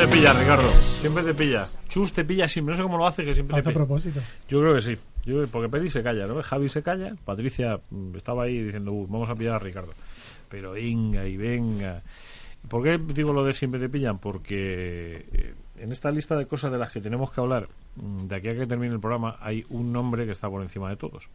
[0.00, 0.68] te pilla, Ricardo.
[0.70, 1.66] Siempre te pilla.
[1.88, 2.72] Chus te pilla siempre.
[2.72, 4.20] No sé cómo lo hace, que siempre Hace te a propósito.
[4.48, 4.94] Yo creo que sí.
[5.24, 6.42] Yo, creo- porque Peri se calla, ¿no?
[6.42, 7.14] Javi se calla.
[7.24, 9.92] Patricia mm, estaba ahí diciendo, "Uh, vamos a pillar a Ricardo.
[10.48, 12.02] Pero venga y venga.
[12.68, 14.18] ¿Por qué digo lo de siempre te pillan?
[14.18, 18.36] Porque eh, en esta lista de cosas de las que tenemos que hablar, mm, de
[18.36, 21.28] aquí a que termine el programa, hay un nombre que está por encima de todos.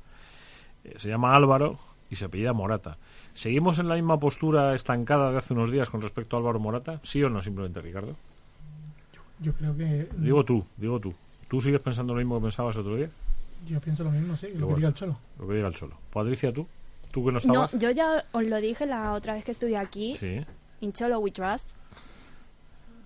[0.84, 1.78] Eh, se llama Álvaro
[2.10, 2.98] y se apellida Morata.
[3.34, 7.00] ¿Seguimos en la misma postura estancada de hace unos días con respecto a Álvaro Morata?
[7.04, 8.16] ¿Sí o no, simplemente, Ricardo?
[9.40, 10.08] Yo creo que.
[10.18, 11.14] Digo tú, digo tú.
[11.48, 13.10] ¿Tú sigues pensando lo mismo que pensabas otro día?
[13.68, 14.48] Yo pienso lo mismo, sí.
[14.54, 14.70] Lo Igual.
[14.70, 15.18] que diga el cholo.
[15.40, 15.96] Lo que diga el Cholo.
[16.14, 16.68] Patricia, ¿tú?
[17.12, 17.72] ¿Tú que no No, estabas?
[17.80, 20.16] yo ya os lo dije la otra vez que estuve aquí.
[20.20, 20.42] Sí.
[20.82, 21.70] In Cholo we trust.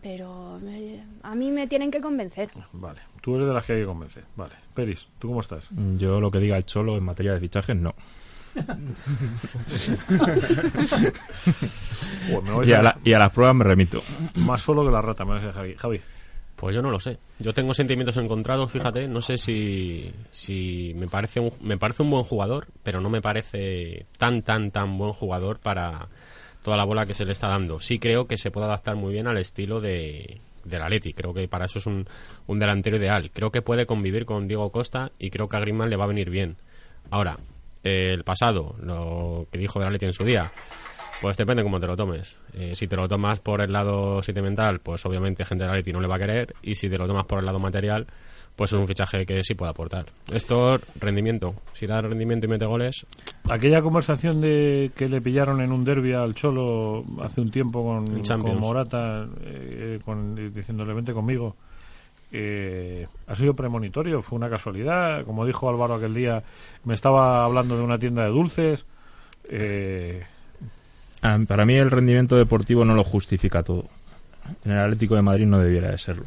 [0.02, 2.50] Pero me- a mí me tienen que convencer.
[2.74, 3.00] Vale.
[3.22, 4.24] Tú eres de las que hay que convencer.
[4.36, 4.56] Vale.
[4.74, 5.68] Peris, ¿tú cómo estás?
[5.98, 7.94] Yo lo que diga el Cholo en materia de fichajes, no.
[12.54, 14.02] Pues Y a a, la- y a las pruebas me remito.
[14.36, 15.76] Más solo que la rata, me decía Javi.
[15.76, 16.02] Javi.
[16.60, 17.18] Pues yo no lo sé.
[17.40, 19.08] Yo tengo sentimientos encontrados, fíjate.
[19.08, 23.22] No sé si, si me, parece un, me parece un buen jugador, pero no me
[23.22, 26.10] parece tan, tan, tan buen jugador para
[26.62, 27.80] toda la bola que se le está dando.
[27.80, 31.14] Sí creo que se puede adaptar muy bien al estilo de, del Atleti.
[31.14, 32.06] Creo que para eso es un,
[32.48, 33.32] un delantero ideal.
[33.32, 36.08] Creo que puede convivir con Diego Costa y creo que a Griezmann le va a
[36.08, 36.58] venir bien.
[37.10, 37.38] Ahora,
[37.84, 40.52] el pasado, lo que dijo del Atleti en su día,
[41.20, 42.36] pues depende cómo te lo tomes.
[42.54, 46.02] Eh, si te lo tomas por el lado sentimental, pues obviamente gente de Atleti no
[46.02, 46.56] le va a querer.
[46.62, 48.08] Y si te lo tomas por el lado material,
[48.56, 50.06] pues es un fichaje que sí puede aportar.
[50.34, 51.56] Esto, rendimiento.
[51.74, 53.06] Si da rendimiento y mete goles,
[53.50, 58.22] Aquella conversación de que le pillaron en un derby al Cholo hace un tiempo con.
[58.60, 61.56] Morata, eh, con- diciéndole vente conmigo,
[62.32, 65.24] eh, ha sido premonitorio, fue una casualidad.
[65.26, 66.44] Como dijo Álvaro aquel día,
[66.84, 68.86] me estaba hablando de una tienda de dulces.
[69.50, 70.22] Eh,
[71.48, 73.86] Para mí el rendimiento deportivo no lo justifica todo.
[74.66, 76.26] En el Atlético de Madrid no debiera de serlo.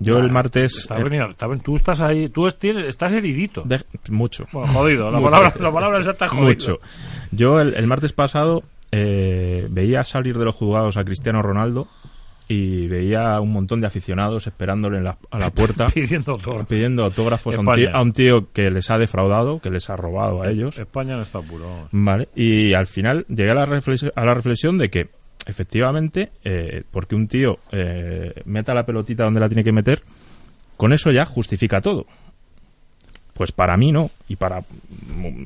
[0.00, 0.76] Yo el martes...
[0.76, 3.62] está eh, venido- está ven- tú estás ahí, tú estás heridito.
[3.64, 4.46] de- mucho.
[4.52, 5.30] Bueno, jodido, la Mucho.
[5.30, 6.46] palabra, la palabra exacta es jodido.
[6.48, 6.80] Mucho.
[7.30, 11.86] Yo el, el martes pasado eh, veía salir de los juzgados a Cristiano Ronaldo
[12.52, 16.64] y veía un montón de aficionados esperándole en la- a la puerta Pidiendo todo.
[16.64, 19.94] pidiendo autógrafos a un, tío, a un tío que les ha defraudado, que les ha
[19.96, 20.76] robado a ellos.
[20.76, 21.88] España no está puro.
[21.92, 25.08] Vale, y al final llegué a la, reflex- a la reflexión de que
[25.46, 30.02] efectivamente, eh, porque un tío eh, meta la pelotita donde la tiene que meter,
[30.76, 32.04] con eso ya justifica todo.
[33.34, 34.60] Pues para mí no, y para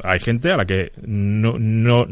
[0.02, 2.06] hay gente a la que no no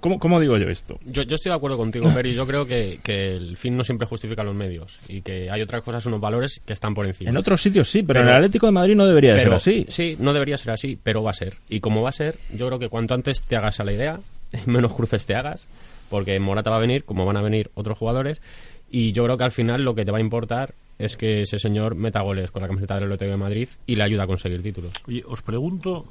[0.00, 0.98] ¿Cómo, cómo digo yo esto?
[1.04, 2.34] Yo, yo estoy de acuerdo contigo, Peri.
[2.34, 5.82] Yo creo que, que el fin no siempre justifica los medios y que hay otras
[5.82, 7.30] cosas, unos valores que están por encima.
[7.30, 9.48] En otros sitios sí, pero, en Pero- el Atlético de Madrid no debería de ser
[9.48, 9.84] Pero, así.
[9.88, 11.54] Sí, no debería ser así, pero va a ser.
[11.68, 14.20] Y como va a ser, yo creo que cuanto antes te hagas a la idea,
[14.66, 15.66] menos cruces te hagas,
[16.10, 18.40] porque Morata va a venir, como van a venir otros jugadores,
[18.88, 21.58] y yo creo que al final lo que te va a importar es que ese
[21.58, 24.62] señor meta goles con la camiseta del Atlético de Madrid y le ayuda a conseguir
[24.62, 24.92] títulos.
[25.08, 26.06] Oye, os pregunto.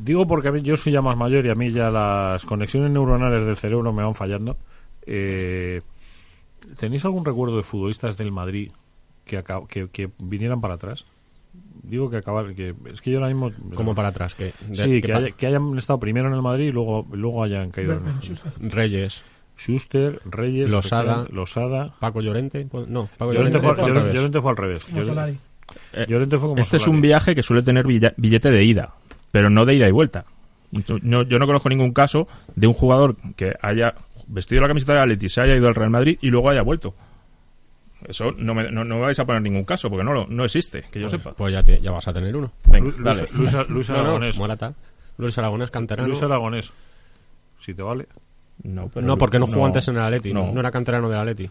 [0.00, 2.90] Digo porque a mí, yo soy ya más mayor y a mí ya las conexiones
[2.90, 4.56] neuronales del cerebro me van fallando.
[5.06, 5.80] Eh,
[6.78, 8.70] ¿Tenéis algún recuerdo de futbolistas del Madrid
[9.24, 11.04] que, que, que vinieran para atrás?
[11.82, 12.54] Digo que acabar.
[12.54, 13.52] Que, es que yo ahora mismo.
[13.74, 16.34] Como para atrás, que, de- Sí, que que, pa- haya- que hayan estado primero en
[16.34, 18.52] el Madrid y luego, luego hayan caído en Schuster.
[18.60, 19.22] Reyes,
[19.56, 21.26] Schuster, Reyes, Losada.
[21.30, 21.94] Losada.
[22.00, 24.14] Paco Llorente, pues, no, Paco Llorente Llorente, fue, fue al Llorente- revés.
[24.16, 24.84] Llorente fue al revés.
[24.86, 25.38] Como Solari.
[26.08, 28.94] Llorente fue como Este es un viaje que suele tener billete de ida,
[29.34, 30.24] pero no de ida y vuelta.
[30.70, 33.94] Yo no, yo no conozco ningún caso de un jugador que haya
[34.28, 36.94] vestido la camiseta de Atleti, se haya ido al Real Madrid y luego haya vuelto.
[38.06, 40.44] Eso no me, no, no me vais a poner ningún caso, porque no, lo- no
[40.44, 41.34] existe, que yo Pues, sepa.
[41.34, 42.52] pues ya, te- ya vas a tener uno.
[42.68, 43.26] Venga, Lu- dale.
[43.32, 44.36] Luis, Luis- Luis No, no, Aragonés.
[44.38, 44.72] Morata.
[45.18, 46.08] Luis Aragonés, canterano.
[46.08, 46.72] Luis Aragonés.
[47.58, 48.06] Si te vale.
[48.62, 50.46] No, pero- no, porque no jugó antes en el Atleti, no.
[50.46, 50.52] no.
[50.52, 51.50] no era canterano del Atleti.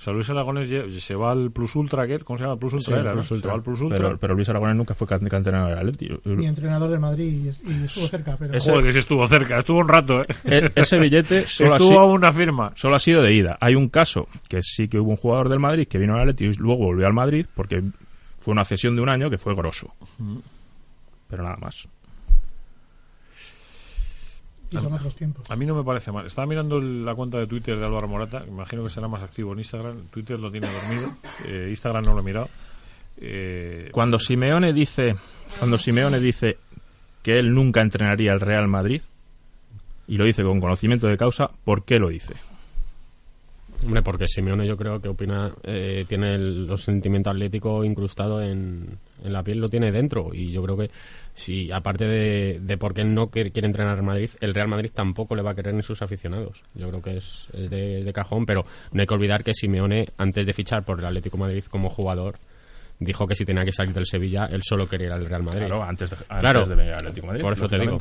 [0.00, 2.20] O sea, Luis Aragonés lle- se va al Plus Ultra, ¿qué?
[2.20, 2.56] ¿cómo se llama?
[2.56, 3.16] Plus Ultra Sí, era, ¿no?
[3.16, 3.50] Plus Se Ultra.
[3.50, 3.98] va al Plus Ultra.
[3.98, 6.08] Pero, pero Luis Aragonés nunca fue canterano del Atleti.
[6.24, 9.28] Ni entrenador de Madrid y, es- y estuvo cerca, pero Ese- Joder, que sí estuvo
[9.28, 10.26] cerca, estuvo un rato, ¿eh?
[10.44, 12.72] E- ese billete solo ha, estuvo sido, a una firma.
[12.76, 13.58] solo ha sido de ida.
[13.60, 16.46] Hay un caso que sí que hubo un jugador del Madrid que vino al Atleti
[16.46, 17.82] y luego volvió al Madrid porque
[18.38, 19.92] fue una cesión de un año que fue grosso.
[21.28, 21.86] Pero nada más.
[24.70, 25.50] Y son otros tiempos.
[25.50, 26.26] A mí no me parece mal.
[26.26, 28.44] Estaba mirando el- la cuenta de Twitter de Álvaro Morata.
[28.46, 29.96] Imagino que será más activo en Instagram.
[30.12, 31.12] Twitter lo tiene dormido.
[31.46, 32.48] Eh, Instagram no lo he mirado.
[33.22, 35.14] Eh, Cuando Simeone dice,
[35.58, 36.56] cuando Simeone dice
[37.22, 39.02] que él nunca entrenaría al Real Madrid
[40.08, 42.34] y lo dice con conocimiento de causa, ¿por qué lo dice?
[43.84, 48.98] Hombre, porque Simeone yo creo que opina, eh, tiene el, los sentimientos atléticos incrustados en,
[49.24, 50.30] en la piel, lo tiene dentro.
[50.34, 50.90] Y yo creo que
[51.34, 54.90] si, aparte de, de por qué no quiere, quiere entrenar al Madrid, el Real Madrid
[54.92, 56.62] tampoco le va a querer ni sus aficionados.
[56.74, 60.08] Yo creo que es, es de, de cajón, pero no hay que olvidar que Simeone,
[60.18, 62.36] antes de fichar por el Atlético de Madrid como jugador,
[62.98, 65.66] dijo que si tenía que salir del Sevilla, él solo quería ir al Real Madrid.
[65.66, 66.66] Claro, antes de, antes Claro.
[66.66, 67.98] de venir al Atlético Madrid, Por eso te digo.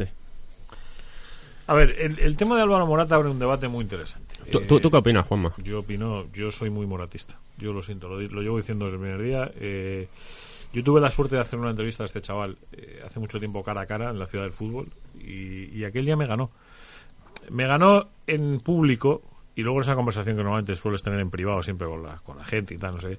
[1.67, 4.34] a ver, el, el tema de Álvaro Morata abre un debate muy interesante.
[4.51, 5.53] ¿Tú, Eh, tú- tú qué opinas, Juanma?
[5.63, 7.38] Yo opino, yo soy muy moratista.
[7.57, 9.51] Yo lo siento, lo, lo llevo diciendo desde el primer día.
[9.59, 10.07] Eh,
[10.74, 13.63] yo tuve la suerte de hacer una entrevista a este chaval eh, hace mucho tiempo
[13.63, 14.88] cara a cara en la ciudad del fútbol
[15.20, 16.51] y, y aquel día me ganó.
[17.49, 19.24] Me ganó en público
[19.55, 22.45] y luego esa conversación que normalmente sueles tener en privado siempre con la, con la
[22.45, 23.09] gente y tal, no sé.
[23.09, 23.17] qué.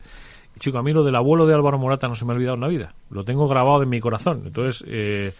[0.58, 2.62] Chico, a mí lo del abuelo de Álvaro Morata no se me ha olvidado en
[2.62, 2.94] la vida.
[3.10, 4.44] Lo tengo grabado en mi corazón.
[4.46, 5.34] Entonces, eh,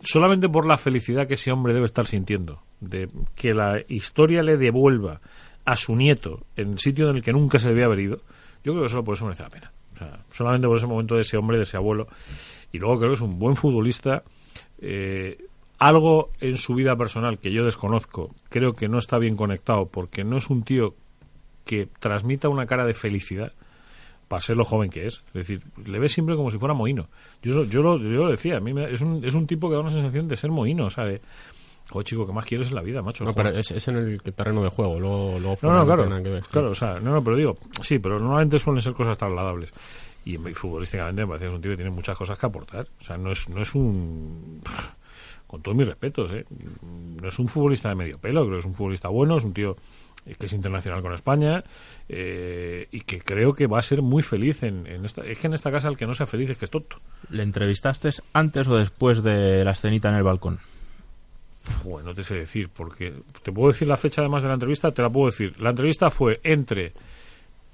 [0.00, 4.56] solamente por la felicidad que ese hombre debe estar sintiendo, de que la historia le
[4.56, 5.20] devuelva
[5.64, 8.16] a su nieto en el sitio en el que nunca se debía haber ido,
[8.64, 9.72] yo creo que solo por eso merece la pena.
[9.98, 12.06] O sea, solamente por ese momento de ese hombre, de ese abuelo.
[12.70, 14.22] Y luego creo que es un buen futbolista.
[14.80, 15.36] eh,
[15.78, 20.24] algo en su vida personal que yo desconozco, creo que no está bien conectado porque
[20.24, 20.94] no es un tío
[21.64, 23.52] que transmita una cara de felicidad
[24.26, 25.22] para ser lo joven que es.
[25.28, 27.08] Es decir, le ves siempre como si fuera mohino.
[27.42, 29.76] Yo, yo, lo, yo lo decía, a mí me es, un, es un tipo que
[29.76, 30.90] da una sensación de ser mohino, o
[31.90, 33.24] joder, chico, ¿qué más quieres en la vida, macho?
[33.24, 36.28] No, pero es, es en el terreno de juego, luego, luego No, no, claro, que
[36.30, 36.42] ver.
[36.50, 39.72] claro, o sea, no, no, pero digo, sí, pero normalmente suelen ser cosas trasladables.
[40.24, 42.86] Y en- futbolísticamente me parece que es un tío que tiene muchas cosas que aportar.
[43.00, 44.60] O sea, no es, no es un...
[45.46, 46.44] Con todos mis respetos, ¿eh?
[46.82, 49.54] No es un futbolista de medio pelo, creo que es un futbolista bueno, es un
[49.54, 49.76] tío
[50.38, 51.64] que es internacional con España
[52.06, 55.24] eh, y que creo que va a ser muy feliz en, en esta...
[55.24, 56.98] Es que en esta casa el que no sea feliz es que es tonto.
[57.30, 60.58] ¿Le entrevistaste antes o después de la escenita en el balcón?
[61.84, 63.12] Bueno, no te sé decir, porque
[63.42, 65.54] te puedo decir la fecha además de la entrevista, te la puedo decir.
[65.60, 66.92] La entrevista fue entre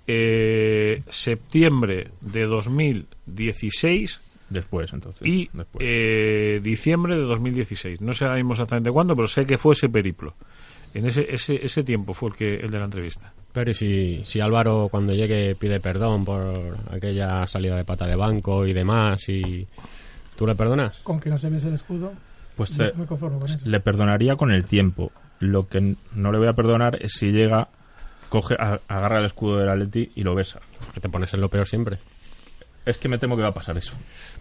[0.06, 4.20] eh, septiembre de 2016
[4.50, 5.26] Después, entonces.
[5.26, 5.84] y después.
[5.86, 8.00] eh, diciembre de 2016.
[8.02, 10.34] No sé ahora mismo exactamente cuándo, pero sé que fue ese periplo.
[10.92, 13.32] En ese, ese, ese tiempo fue el, que, el de la entrevista.
[13.52, 18.14] Pero ¿y si, si Álvaro cuando llegue pide perdón por aquella salida de pata de
[18.14, 19.66] banco y demás, y
[20.36, 20.98] tú le perdonas?
[20.98, 22.12] Con que no se ves el escudo,
[22.56, 23.58] Pues me, eh, me conformo con eso.
[23.64, 25.10] le perdonaría con el tiempo.
[25.40, 27.68] Lo que no le voy a perdonar es si llega,
[28.28, 30.60] coge, a- agarra el escudo del Atleti y lo besa.
[30.92, 31.98] Que te pones en lo peor siempre.
[32.86, 33.94] Es que me temo que va a pasar eso.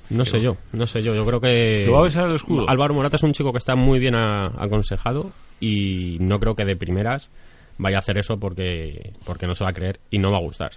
[0.09, 1.15] No sé yo, no sé yo.
[1.15, 1.85] Yo creo que.
[1.87, 2.69] ¿Lo va a besar el escudo?
[2.69, 6.65] Álvaro Morata es un chico que está muy bien a- aconsejado y no creo que
[6.65, 7.29] de primeras
[7.77, 10.41] vaya a hacer eso porque, porque no se va a creer y no va a
[10.41, 10.71] gustar.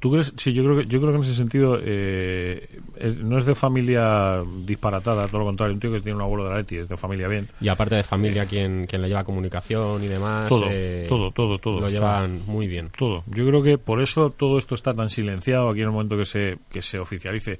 [0.00, 0.32] ¿Tú crees?
[0.38, 3.54] Sí, yo creo que, yo creo que en ese sentido eh, es- no es de
[3.54, 5.74] familia disparatada, todo lo contrario.
[5.74, 7.48] Un tío que tiene un abuelo de la Leti, es de familia bien.
[7.60, 11.58] Y aparte de familia, quien, quien le lleva comunicación y demás, Todo, eh, todo, todo,
[11.58, 11.80] todo.
[11.80, 12.88] lo llevan muy bien.
[12.96, 13.22] Todo.
[13.26, 16.24] Yo creo que por eso todo esto está tan silenciado aquí en el momento que
[16.24, 17.58] se, que se oficialice,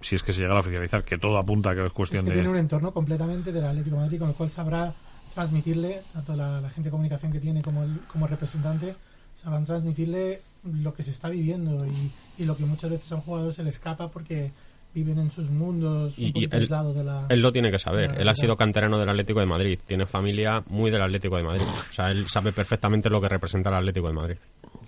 [0.00, 2.24] si es que se llega a oficializar, que todo apunta a que es Es cuestión
[2.24, 2.60] que tiene un de...
[2.60, 4.94] entorno completamente del Atlético de Madrid, con lo cual sabrá
[5.34, 8.94] transmitirle, tanto la, la gente de comunicación que tiene como el como representante,
[9.34, 13.22] sabrán transmitirle lo que se está viviendo y, y lo que muchas veces a un
[13.22, 14.50] jugador se le escapa porque
[14.92, 17.24] viven en sus mundos un Y, y él, aislados de la...
[17.28, 18.20] él lo tiene que saber.
[18.20, 19.78] Él ha sido canterano del Atlético de Madrid.
[19.86, 21.62] Tiene familia muy del Atlético de Madrid.
[21.62, 24.36] O sea, él sabe perfectamente lo que representa el Atlético de Madrid.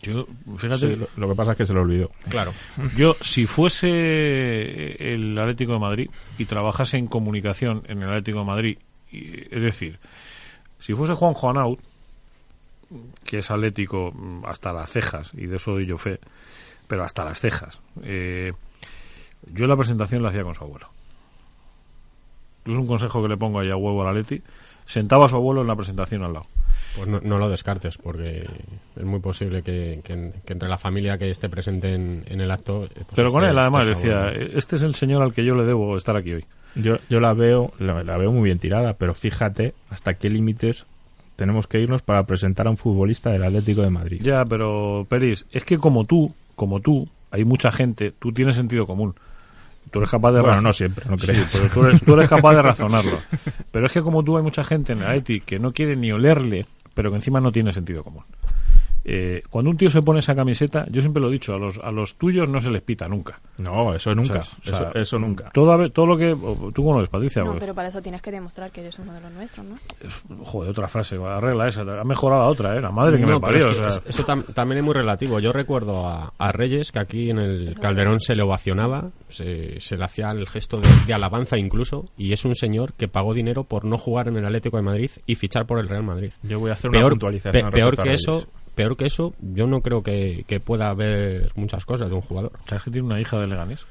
[0.03, 2.11] Yo, fíjate, Sí, lo, lo que pasa es que se lo olvidó.
[2.29, 2.53] Claro.
[2.97, 8.45] yo si fuese el Atlético de Madrid y trabajase en comunicación en el Atlético de
[8.45, 8.79] Madrid,
[9.13, 9.99] y- es decir,
[10.81, 11.79] si fuese Juan Juanaut,
[13.25, 16.19] que es atlético mm, hasta las cejas, y de eso doy yo fe,
[16.87, 18.53] pero hasta las cejas, eh,
[19.53, 20.89] yo la presentación la hacía con su abuelo.
[22.65, 24.41] Es un consejo que le pongo ahí a huevo al Atleti.
[24.85, 26.47] Sentaba a su abuelo en la presentación al lado.
[26.97, 28.47] Pues no, no lo descartes, porque
[28.97, 32.51] es muy posible que, que- que entre la familia que esté presente en, en el
[32.51, 32.85] acto.
[32.85, 34.29] eh, pues Pero con él, además, decía,
[34.59, 36.45] este es el señor al que yo le debo estar aquí hoy.
[36.75, 40.87] Yo, yo la veo la, la veo muy bien tirada, pero fíjate hasta qué límites
[41.37, 44.21] tenemos que irnos para presentar a un futbolista del Atlético de Madrid.
[44.23, 48.87] Ya, pero Peris, es que como tú, como tú, hay mucha gente, tú tienes sentido
[48.87, 49.15] común.
[49.91, 51.51] Tú eres capaz de Bueno, no siempre, no Sí, creas.
[51.53, 53.19] pero tú eres, tú eres capaz de razonarlo.
[53.71, 56.13] Pero es que como tú hay mucha gente en el Atleti que no quiere ni
[56.13, 58.23] olerle, pero que encima no tiene sentido común.
[59.05, 61.79] Eh, cuando un tío se pone esa camiseta, yo siempre lo he dicho, a los,
[61.79, 63.41] a los tuyos no se les pita nunca.
[63.59, 64.39] No, eso nunca.
[64.41, 65.51] O sea, o sea, eso, nunca.
[65.53, 66.35] Todo, todo lo que...
[66.75, 67.43] ¿Tú ves, Patricia?
[67.43, 69.77] No, Pues, pero para eso tienes que demostrar que eres uno de los nuestros, ¿no?
[70.45, 71.83] Joder, otra frase, arregla esa.
[71.83, 72.81] Ha mejorado la otra, ¿eh?
[72.81, 73.71] La madre que No, me parió.
[73.71, 75.41] es que o sea, es- eso tam- también es muy relativo.
[75.41, 79.97] Yo recuerdo a, a Reyes que aquí en el Calderón se le ovacionaba, se, se
[79.97, 83.65] le hacía el gesto de, de alabanza incluso, y es un señor que pagó dinero
[83.65, 86.31] por no jugar en el Atlético de Madrid y fichar por el Real Madrid.
[86.43, 87.71] Yo voy a hacer una Peor, puntualización.
[87.71, 91.85] pe- peor que eso, peor que eso, yo no creo que, que pueda haber muchas
[91.85, 92.53] cosas de un jugador.
[92.67, 93.85] ¿Sabes que tiene una hija de Leganés?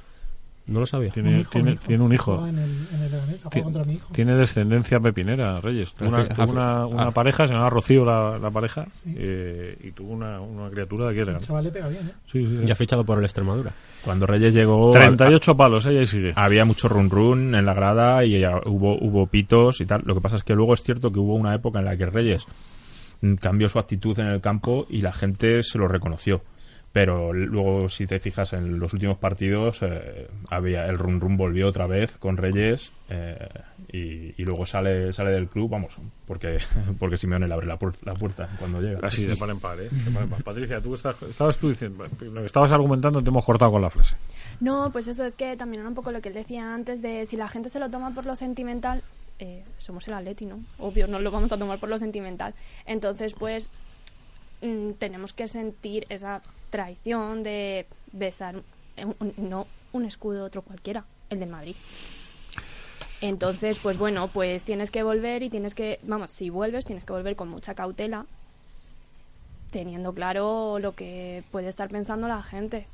[0.68, 1.12] No lo sabía.
[1.12, 1.84] Tiene, Un hijo, tiene, un hijo.
[1.88, 2.32] tiene un hijo.
[2.34, 4.14] Jugaba En el, en el Leganés, ha jugado Ti- contra mi hijo.
[4.14, 5.92] Tiene descendencia pepinera, Reyes.
[5.94, 7.12] Tuvo una, tuvo una, una ah.
[7.12, 11.32] pareja, se llamaba Rocío la, la pareja, eh, y tuvo una, una criatura de aquí
[11.32, 12.14] de chaval le pega bien, ¿eh?
[12.32, 12.66] Sí, sí, sí.
[12.66, 13.74] Ya fichado por el Extremadura.
[14.06, 14.92] Cuando Reyes llegó...
[14.92, 16.32] 38 palos, ella y sigue.
[16.36, 20.04] había mucho run run en la grada y hubo, hubo pitos y tal.
[20.06, 22.06] Lo que pasa es que luego es cierto que hubo una época en la que
[22.06, 22.46] Reyes
[23.40, 26.42] cambió su actitud en el campo y la gente se lo reconoció.
[26.94, 31.70] Pero luego, si te fijas en los últimos partidos, eh, había el run run volvió
[31.70, 33.48] otra vez con Reyes eh,
[33.94, 35.96] y, y luego sale sale del club, vamos,
[36.28, 36.58] porque
[37.00, 39.00] porque Simeone le abre la, puer- la puerta cuando llega.
[39.04, 39.88] Así, de par en par, ¿eh?
[39.90, 40.44] De par en par.
[40.44, 43.90] Patricia, tú estás, estabas tú diciendo, lo que estabas argumentando te hemos cortado con la
[43.90, 44.18] frase.
[44.60, 47.26] No, pues eso es que también era un poco lo que él decía antes de
[47.26, 49.02] si la gente se lo toma por lo sentimental,
[49.42, 50.64] eh, somos el Atleti, ¿no?
[50.80, 52.54] Obvio, no lo vamos a tomar por lo sentimental.
[52.86, 53.70] Entonces, pues
[54.62, 58.56] mm, tenemos que sentir esa traición de besar
[58.98, 61.76] un- un- no un escudo otro cualquiera, el del Madrid.
[63.22, 67.14] Entonces, pues bueno, pues tienes que volver y tienes que, vamos, si vuelves tienes que
[67.14, 68.26] volver con mucha cautela,
[69.72, 72.86] teniendo claro lo que puede estar pensando la gente.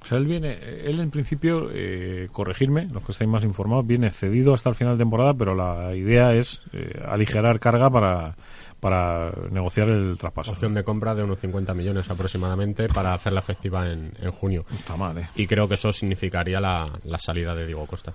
[0.00, 4.10] O sea, él viene, él en principio, eh, corregirme, los que estáis más informados, viene
[4.10, 8.36] cedido hasta el final de temporada, pero la idea es eh, aligerar carga para,
[8.80, 10.50] para negociar el traspaso.
[10.50, 14.64] Opción de compra de unos 50 millones aproximadamente para hacerla efectiva en, en junio.
[14.72, 15.28] Está mal, ¿eh?
[15.36, 18.12] Y creo que eso significaría la, la salida de Diego Costa.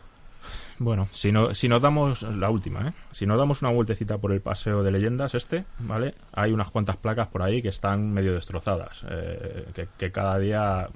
[0.80, 2.94] Bueno, si, no, si nos damos la última, ¿eh?
[3.12, 6.14] Si nos damos una vueltecita por el paseo de leyendas este, ¿vale?
[6.34, 10.88] Hay unas cuantas placas por ahí que están medio destrozadas, eh, que, que cada día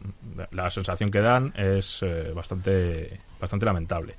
[0.51, 4.15] la sensación que dan es eh, bastante, bastante lamentable.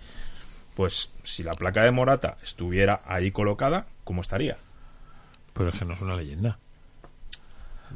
[0.75, 4.57] Pues si la placa de Morata estuviera ahí colocada, ¿cómo estaría?
[5.53, 6.59] Pero es que no es una leyenda.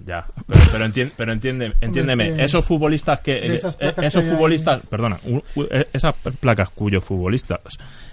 [0.05, 3.35] Ya, pero, pero, entien- pero entiende, entiéndeme, es que- esos futbolistas que...
[3.41, 7.05] de esas eh, placas esos que hay futbolistas, perdona, u- u- eh, esas placas cuyos
[7.05, 7.61] futbolistas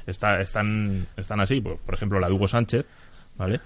[0.08, 2.86] está, están, están así, por, por ejemplo la de Hugo Sánchez,
[3.38, 3.60] ¿vale?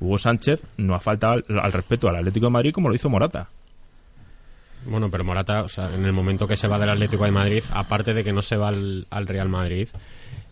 [0.00, 3.08] Hugo Sánchez no ha faltado al, al respeto al Atlético de Madrid como lo hizo
[3.08, 3.48] Morata.
[4.84, 7.62] Bueno, pero Morata, o sea, en el momento que se va del Atlético de Madrid,
[7.72, 9.88] aparte de que no se va al, al Real Madrid,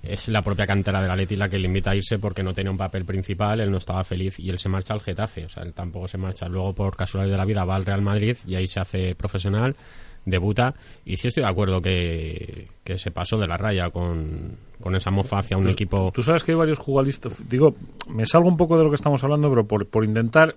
[0.03, 2.71] es la propia cantera del Atleti la que le invita a irse porque no tenía
[2.71, 5.63] un papel principal, él no estaba feliz y él se marcha al Getafe, o sea,
[5.63, 6.49] él tampoco se marcha.
[6.49, 9.77] Luego, por casualidad de la vida, va al Real Madrid y ahí se hace profesional,
[10.25, 10.75] debuta
[11.05, 15.11] y sí estoy de acuerdo que, que se pasó de la raya con, con esa
[15.11, 16.11] mofa hacia un equipo...
[16.15, 17.21] Tú sabes que hay varios jugadores.
[17.49, 17.75] Digo,
[18.09, 20.55] me salgo un poco de lo que estamos hablando, pero por, por intentar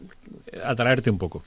[0.63, 1.43] atraerte un poco.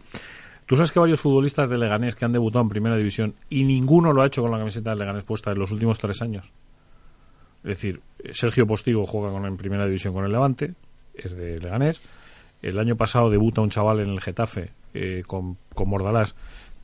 [0.67, 4.13] Tú sabes que varios futbolistas de Leganés que han debutado en primera división y ninguno
[4.13, 6.51] lo ha hecho con la camiseta de Leganés puesta en los últimos tres años.
[7.67, 8.01] Es decir,
[8.33, 10.75] Sergio Postigo juega con, en primera división con el Levante,
[11.15, 12.01] es de Leganés.
[12.63, 16.37] El año pasado debuta un chaval en el Getafe eh, con, con Mordalás,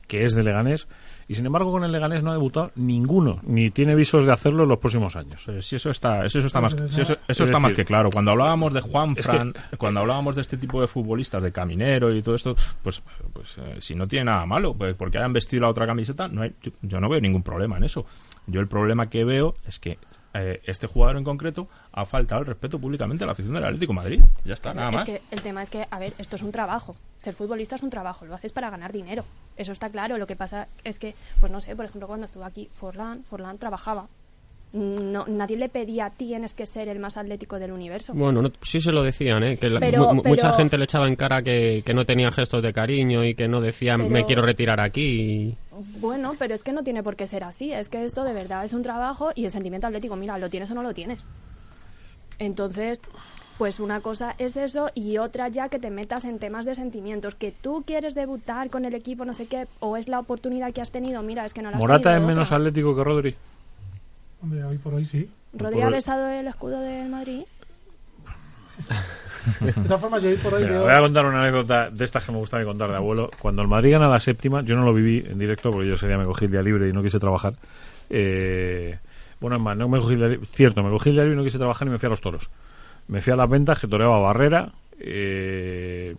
[0.07, 0.87] que es de Leganés.
[1.25, 4.63] Y sin embargo, con el Leganés no ha debutado ninguno, ni tiene visos de hacerlo
[4.63, 5.41] en los próximos años.
[5.45, 7.85] Pues si eso está, eso, está más, si eso, esa- eso Es está más que
[7.85, 8.09] claro.
[8.11, 12.21] Cuando hablábamos de Juan Fran, cuando hablábamos de este tipo de futbolistas, de Caminero y
[12.21, 15.69] todo esto, pues, pues eh, si no tiene nada malo, pues porque hayan vestido la
[15.69, 18.05] otra camiseta, no hay, yo, yo no veo ningún problema en eso.
[18.45, 19.97] Yo el problema que veo es que
[20.33, 23.93] eh, este jugador en concreto ha faltado el respeto públicamente a la afición del Atlético
[23.93, 24.21] de Madrid.
[24.45, 25.05] Ya está, nada es más.
[25.05, 26.95] que el tema es que, a ver, esto es un trabajo.
[27.23, 29.23] Ser futbolista es un trabajo, lo haces para ganar dinero.
[29.55, 30.17] Eso está claro.
[30.17, 33.57] Lo que pasa es que, pues no sé, por ejemplo, cuando estuvo aquí Forlán, Forlán
[33.57, 34.07] trabajaba.
[34.73, 38.11] No, nadie le pedía tienes que ser el más atlético del universo.
[38.15, 39.57] Bueno, no- sí se lo decían, ¿eh?
[39.57, 43.23] Que Pero- mucha gente le echaba en cara que, que no tenía gestos de cariño
[43.23, 45.55] y que no decía me quiero retirar aquí.
[45.99, 47.71] Bueno, pero es que no tiene por qué ser así.
[47.71, 50.71] Es que esto de verdad es un trabajo y el sentimiento atlético, mira, lo tienes
[50.71, 51.27] o no lo tienes.
[52.39, 52.99] Entonces,
[53.59, 57.35] pues una cosa es eso y otra ya que te metas en temas de sentimientos.
[57.35, 60.81] Que tú quieres debutar con el equipo, no sé qué, o es la oportunidad que
[60.81, 61.21] has tenido.
[61.21, 62.57] Mira, es que no la has Morata tenido es menos otra.
[62.57, 63.35] atlético que Rodri.
[64.43, 65.27] Hombre, hoy por hoy sí.
[65.53, 67.41] Rodri por ha el- besado el escudo del Madrid.
[69.61, 70.83] De todas formas, yo hoy por hoy Mira, veo...
[70.83, 73.29] voy a contar una anécdota de estas que me gusta a mí contar de abuelo.
[73.41, 76.07] Cuando el Madrid gana la séptima, yo no lo viví en directo porque yo ese
[76.07, 77.53] día me cogí el día libre y no quise trabajar.
[78.09, 78.97] Eh,
[79.39, 80.45] bueno, es más, no me cogí el día libre.
[80.47, 82.21] Cierto, me cogí el día libre y no quise trabajar y me fui a los
[82.21, 82.49] toros.
[83.07, 84.71] Me fui a las ventas que toreaba Barrera.
[84.99, 86.15] eh,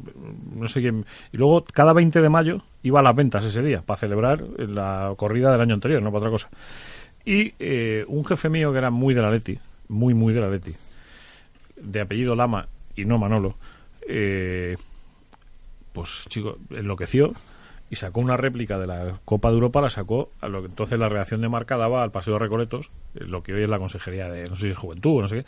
[0.54, 1.04] no sé quién.
[1.32, 5.12] Y luego, cada 20 de mayo, iba a las ventas ese día para celebrar la
[5.16, 6.48] corrida del año anterior, no para otra cosa.
[7.24, 9.58] Y eh, un jefe mío que era muy de la Leti,
[9.88, 10.74] muy, muy de la Leti,
[11.76, 13.56] de apellido Lama y no Manolo,
[14.06, 14.76] eh,
[15.92, 17.32] pues chico, enloqueció
[17.90, 20.98] y sacó una réplica de la Copa de Europa, la sacó a lo que entonces
[20.98, 23.78] la reacción de marca daba al Paseo de Recoletos, eh, lo que hoy es la
[23.78, 25.46] Consejería de, no sé si es Juventud o no sé qué,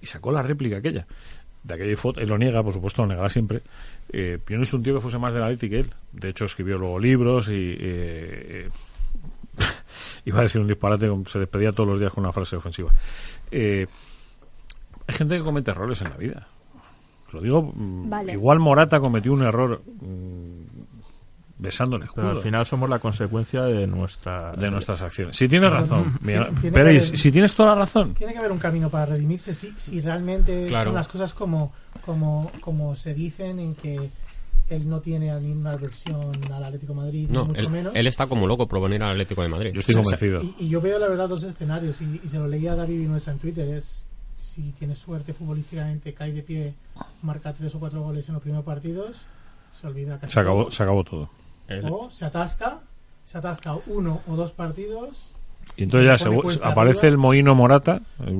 [0.00, 1.06] y sacó la réplica aquella.
[1.62, 3.62] De aquella foto, él lo niega, por supuesto, lo negará siempre.
[4.12, 5.94] Eh, yo no es un tío que fuese más de la Leti que él.
[6.12, 7.52] De hecho, escribió luego libros y.
[7.52, 8.68] eh, eh,
[10.24, 12.90] iba a decir un disparate, se despedía todos los días con una frase ofensiva.
[13.50, 13.86] Eh,
[15.06, 16.46] hay gente que comete errores en la vida.
[17.32, 18.32] Lo digo, mm, Vale.
[18.32, 20.64] igual Morata cometió un error mm,
[21.58, 25.36] besando el Pero escudo al final somos la consecuencia de nuestra de nuestras acciones.
[25.36, 28.52] Si tienes razón, mira, Tiene Peris, haber- si tienes toda la razón, Tiene que haber
[28.52, 30.90] un camino para redimirse si, si realmente Claro.
[30.90, 31.72] son las cosas como,
[32.04, 34.10] como, como se dicen en que
[34.68, 37.92] él no tiene ninguna aversión al Atlético de Madrid, No, mucho él, menos.
[37.94, 39.72] él está como loco por venir al Atlético de Madrid.
[39.74, 40.42] yo estoy convencido.
[40.42, 42.98] Y, y yo veo la verdad dos escenarios y, y se lo leía a David
[43.00, 44.04] Vinuesa en Twitter es
[44.38, 46.74] si tiene suerte futbolísticamente cae de pie
[47.22, 49.26] marca tres o cuatro goles en los primeros partidos
[49.80, 50.70] se olvida casi Se acabó, todo.
[50.70, 51.30] se acabó todo.
[51.68, 52.80] él- o se atasca
[53.24, 55.24] se atasca uno o dos partidos
[55.76, 56.28] Y entonces ya se,
[56.64, 57.08] aparece arriba.
[57.12, 58.00] el Moino Morata.
[58.26, 58.30] eh,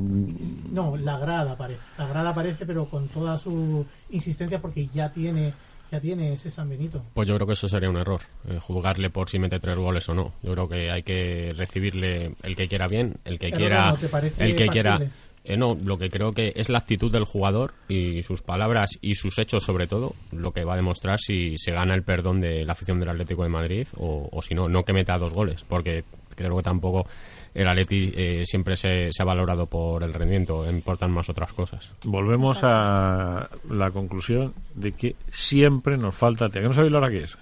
[0.72, 5.52] no la grada aparece la grada aparece pero con toda su insistencia porque ya tiene
[5.90, 9.10] ya tiene ese San Benito Pues yo creo que eso sería un error, eh, juzgarle
[9.10, 10.32] por si mete tres goles o no.
[10.42, 13.96] Yo creo que hay que recibirle el que quiera bien, el que Pero quiera, ¿no
[13.96, 15.00] te parece el que quiera.
[15.44, 19.14] Eh, no, lo que creo que es la actitud del jugador y sus palabras y
[19.14, 22.64] sus hechos sobre todo lo que va a demostrar si se gana el perdón de
[22.64, 25.62] la afición del Atlético de Madrid o, o si no, no que meta dos goles,
[25.68, 27.06] porque creo que tampoco
[27.54, 31.92] el Atleti eh, siempre se, se ha valorado por el rendimiento, importan más otras cosas.
[32.02, 36.48] volvemos a la conclusión de que siempre nos falta.
[36.48, 37.38] ¿Que no sabéis la hora que es?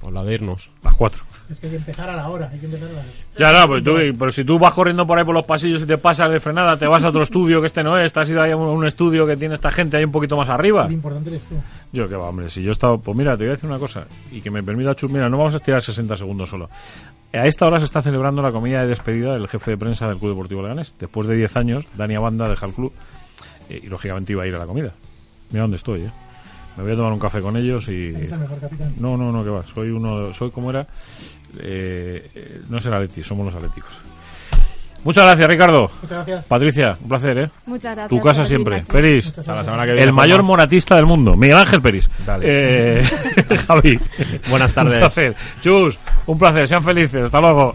[0.00, 0.70] Por la de irnos.
[0.82, 1.24] Las cuatro.
[1.50, 3.52] es que hay que empezar a la hora hay que empezar a la hora Ya,
[3.52, 5.98] no, pues tú, pero si tú vas corriendo por ahí por los pasillos y te
[5.98, 8.40] pasas de frenada, te vas a otro estudio que este no es, te has ido
[8.40, 10.86] ahí a un, un estudio que tiene esta gente ahí un poquito más arriba.
[10.86, 11.54] lo importante eres tú
[11.92, 12.98] Yo que va, hombre, si yo he estado...
[12.98, 15.36] Pues mira, te voy a decir una cosa, y que me permita chus, mira, no
[15.36, 16.68] vamos a estirar 60 segundos solo.
[17.32, 20.18] A esta hora se está celebrando la comida de despedida del jefe de prensa del
[20.18, 20.94] Club Deportivo Leganés.
[20.98, 22.92] Después de 10 años, Dani Abanda deja el club
[23.68, 24.92] eh, y, lógicamente, iba a ir a la comida.
[25.50, 26.10] Mira dónde estoy, ¿eh?
[26.76, 28.14] Me voy a tomar un café con ellos y...
[28.14, 29.64] eres el mejor capitán No, no, no, que va.
[29.66, 30.86] Soy uno, soy como era.
[31.58, 33.90] eh, no ser Atleti, somos los atléticos.
[35.02, 35.90] Muchas gracias, Ricardo.
[36.02, 37.50] muchas gracias Patricia, un placer, ¿eh?
[37.64, 38.08] Muchas gracias.
[38.10, 38.82] Tu casa siempre.
[38.82, 39.64] Peris, Muchas Hasta la gracias.
[39.64, 40.06] semana que viene.
[40.08, 40.46] el mayor Juanma.
[40.48, 42.10] moratista del mundo, Miguel Ángel Peris.
[42.26, 42.44] Dale.
[42.46, 43.02] Eh,
[43.66, 43.98] Javi.
[44.50, 44.94] Buenas tardes.
[44.94, 45.34] Un placer.
[45.62, 46.68] Chus, un placer.
[46.68, 47.22] Sean felices.
[47.24, 47.74] Hasta luego.